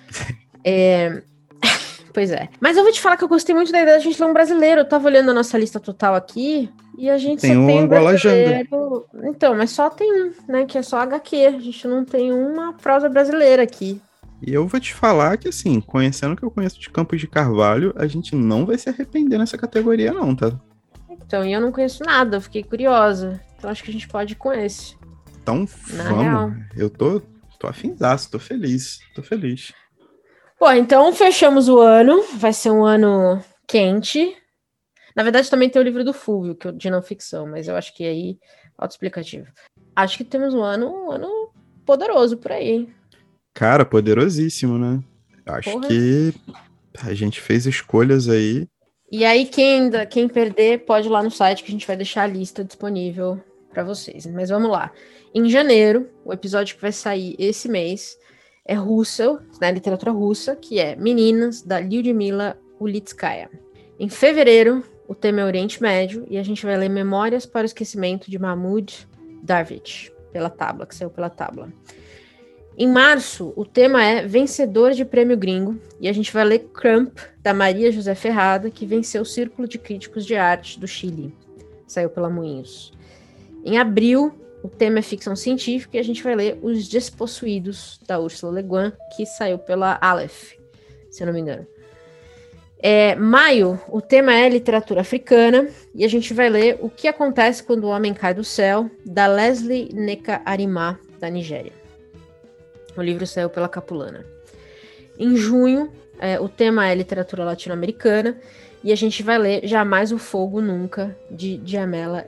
[0.65, 1.21] é,
[2.13, 2.49] Pois é.
[2.59, 4.33] Mas eu vou te falar que eu gostei muito da ideia da gente ler um
[4.33, 4.81] brasileiro.
[4.81, 7.83] Eu tava olhando a nossa lista total aqui e a gente tem só um tem
[7.83, 9.05] um brasileiro.
[9.23, 10.65] Então, mas só tem um, né?
[10.65, 11.45] Que é só HQ.
[11.45, 14.01] A gente não tem uma prosa brasileira aqui.
[14.45, 17.27] E eu vou te falar que, assim, conhecendo o que eu conheço de Campos de
[17.27, 20.59] Carvalho, a gente não vai se arrepender nessa categoria, não, tá?
[21.09, 23.39] Então, e eu não conheço nada, eu fiquei curiosa.
[23.57, 24.97] Então, acho que a gente pode ir com esse.
[25.41, 26.23] Então, Na vamos.
[26.23, 26.51] real.
[26.75, 27.21] Eu tô,
[27.59, 29.71] tô afinzaço, tô feliz, tô feliz.
[30.59, 32.23] Bom, então fechamos o ano.
[32.37, 34.35] Vai ser um ano quente.
[35.15, 37.75] Na verdade, também tem o livro do Fulvio, que é de não ficção, mas eu
[37.75, 38.39] acho que aí
[38.77, 39.47] autoexplicativo.
[39.95, 41.27] Acho que temos um ano, um ano
[41.85, 42.69] poderoso por aí.
[42.69, 42.93] hein?
[43.53, 44.99] Cara, poderosíssimo, né?
[45.45, 45.87] Acho Porra.
[45.87, 46.33] que
[47.01, 48.67] a gente fez escolhas aí.
[49.11, 51.97] E aí, quem, ainda, quem perder, pode ir lá no site que a gente vai
[51.97, 54.25] deixar a lista disponível para vocês.
[54.27, 54.91] Mas vamos lá.
[55.33, 58.17] Em janeiro, o episódio que vai sair esse mês
[58.65, 63.49] é Russell, né, literatura russa, que é Meninas, da Lyudmila Ulitskaya.
[63.99, 67.65] Em fevereiro, o tema é Oriente Médio, e a gente vai ler Memórias para o
[67.65, 69.07] Esquecimento de Mahmoud
[69.43, 71.71] Darwish, pela Tábua, que saiu pela Tábua.
[72.77, 77.19] Em março, o tema é Vencedor de Prêmio Gringo, e a gente vai ler Crump,
[77.39, 81.35] da Maria José Ferrada, que venceu o Círculo de Críticos de Arte do Chile.
[81.85, 82.93] Saiu pela Moinhos.
[83.65, 88.19] Em abril, o tema é ficção científica e a gente vai ler Os Despossuídos, da
[88.19, 90.53] Ursula Le Guin, que saiu pela Aleph,
[91.09, 91.67] se eu não me engano.
[92.83, 97.61] É, maio, o tema é literatura africana e a gente vai ler O que acontece
[97.61, 101.80] quando o homem cai do céu, da Leslie Neka Arimá, da Nigéria.
[102.95, 104.25] O livro saiu pela Capulana.
[105.17, 108.37] Em junho, é, o tema é literatura latino-americana
[108.83, 112.27] e a gente vai ler Jamais o Fogo Nunca, de Diamela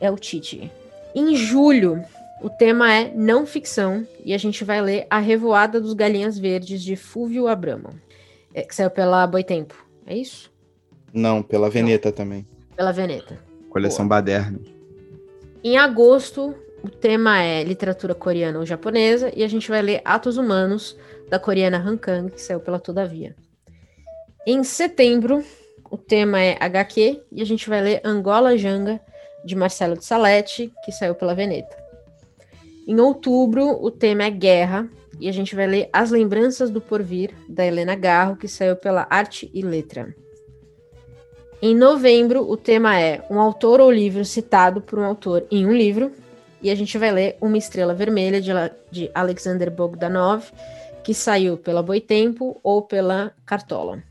[0.00, 0.70] El Titi.
[1.14, 2.02] Em julho,
[2.42, 6.82] o tema é não ficção e a gente vai ler A Revoada dos Galinhas Verdes,
[6.82, 7.90] de Fúvio Abramo,
[8.54, 9.74] é, que saiu pela Boitempo.
[10.06, 10.50] É isso?
[11.12, 12.46] Não, pela Veneta também.
[12.76, 13.38] Pela Veneta.
[13.68, 14.58] Coleção Baderna.
[15.62, 20.36] Em agosto, o tema é literatura coreana ou japonesa e a gente vai ler Atos
[20.36, 20.96] Humanos,
[21.28, 23.36] da coreana Han Kang, que saiu pela Todavia.
[24.46, 25.44] Em setembro,
[25.90, 29.00] o tema é HQ e a gente vai ler Angola Janga,
[29.44, 31.76] de Marcelo de Salete, que saiu pela Veneta.
[32.86, 34.88] Em outubro, o tema é Guerra
[35.20, 39.06] e a gente vai ler As Lembranças do Porvir, da Helena Garro, que saiu pela
[39.10, 40.14] Arte e Letra.
[41.62, 45.72] Em novembro, o tema é um autor ou livro citado por um autor em um
[45.72, 46.10] livro.
[46.62, 48.50] E a gente vai ler Uma Estrela Vermelha, de,
[48.90, 50.44] de Alexander Bogdanov,
[51.02, 54.02] que saiu pela Boitempo ou pela Cartola.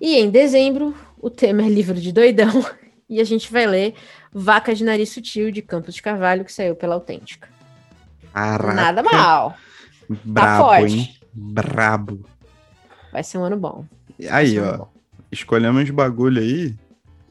[0.00, 2.64] E em dezembro, o tema é livro de doidão.
[3.12, 3.94] E a gente vai ler
[4.32, 7.48] Vaca de Nariz Sutil, de Campos de Carvalho, que saiu pela Autêntica.
[8.32, 9.56] Caraca, Nada mal.
[10.08, 10.94] Brabo, forte.
[10.94, 11.16] hein?
[11.34, 12.24] Brabo.
[13.10, 13.84] Vai ser um ano bom.
[14.30, 14.76] Aí, um ó.
[14.76, 14.88] bom.
[15.32, 16.76] Escolhemos bagulho aí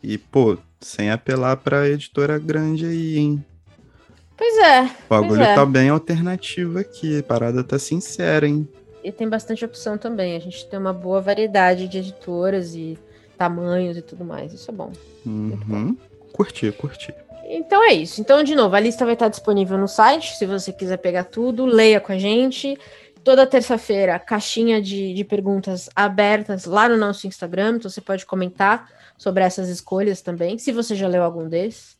[0.03, 3.45] e, pô, sem apelar pra editora grande aí, hein?
[4.39, 4.85] Pois é.
[4.85, 5.53] O bagulho é.
[5.53, 7.19] tá bem alternativo aqui.
[7.19, 8.65] A parada tá sincera, hein?
[9.03, 10.33] E tem bastante opção também.
[10.33, 12.97] A gente tem uma boa variedade de editoras e
[13.37, 14.53] tamanhos e tudo mais.
[14.53, 14.93] Isso é bom.
[15.25, 15.97] Uhum.
[16.31, 17.13] Curti, curti.
[17.43, 18.21] Então é isso.
[18.21, 20.37] Então, de novo, a lista vai estar disponível no site.
[20.37, 22.77] Se você quiser pegar tudo, leia com a gente.
[23.25, 28.89] Toda terça-feira, caixinha de, de perguntas abertas lá no nosso Instagram, então você pode comentar
[29.17, 31.98] sobre essas escolhas também, se você já leu algum desses.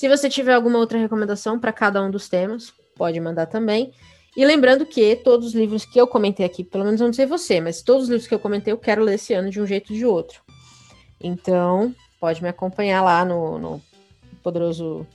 [0.00, 3.92] Se você tiver alguma outra recomendação para cada um dos temas, pode mandar também.
[4.34, 7.26] E lembrando que todos os livros que eu comentei aqui, pelo menos eu não sei
[7.26, 9.66] você, mas todos os livros que eu comentei eu quero ler esse ano de um
[9.66, 10.40] jeito ou de outro.
[11.20, 13.82] Então, pode me acompanhar lá no, no
[14.42, 15.06] poderoso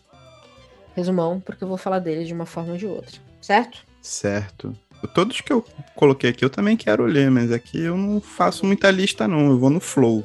[0.96, 3.84] resumão, porque eu vou falar deles de uma forma ou de outra, certo?
[4.04, 4.78] Certo.
[5.16, 5.66] Todos que eu
[5.96, 9.50] coloquei aqui eu também quero ler, mas aqui eu não faço muita lista, não.
[9.50, 10.24] Eu vou no flow.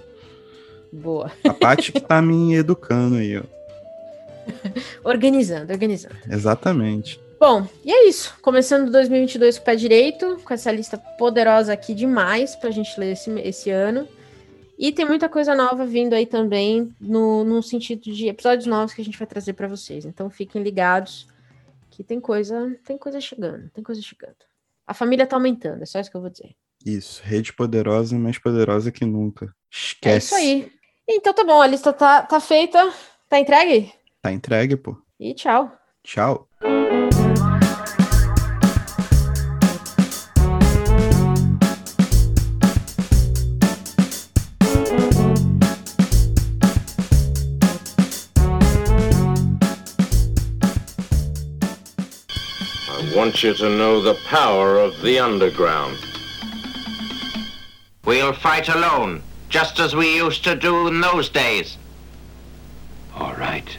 [0.93, 1.33] Boa.
[1.49, 3.60] A parte que tá me educando aí, ó.
[5.05, 6.17] organizando, organizando.
[6.29, 7.21] Exatamente.
[7.39, 8.35] Bom, e é isso.
[8.43, 13.13] Começando 2022 com o pé direito, com essa lista poderosa aqui demais pra gente ler
[13.13, 14.07] esse, esse ano.
[14.79, 19.01] E tem muita coisa nova vindo aí também, no, no sentido de episódios novos que
[19.01, 20.05] a gente vai trazer para vocês.
[20.05, 21.27] Então fiquem ligados
[21.91, 24.37] que tem coisa, tem coisa chegando, tem coisa chegando.
[24.87, 26.55] A família tá aumentando, é só isso que eu vou dizer.
[26.85, 29.55] Isso, rede poderosa, mais poderosa que nunca.
[29.71, 30.15] Esquece.
[30.15, 30.73] É isso aí.
[31.09, 32.93] Então tá bom, a lista tá, tá feita.
[33.29, 33.93] Tá entregue?
[34.23, 34.97] Tá entregue, pô.
[35.19, 35.73] E tchau.
[36.05, 36.47] Tchau.
[52.93, 55.97] I want you to know the power of the underground.
[58.05, 61.79] We'll fight alone, just as we used to do in those days.
[63.15, 63.79] All right.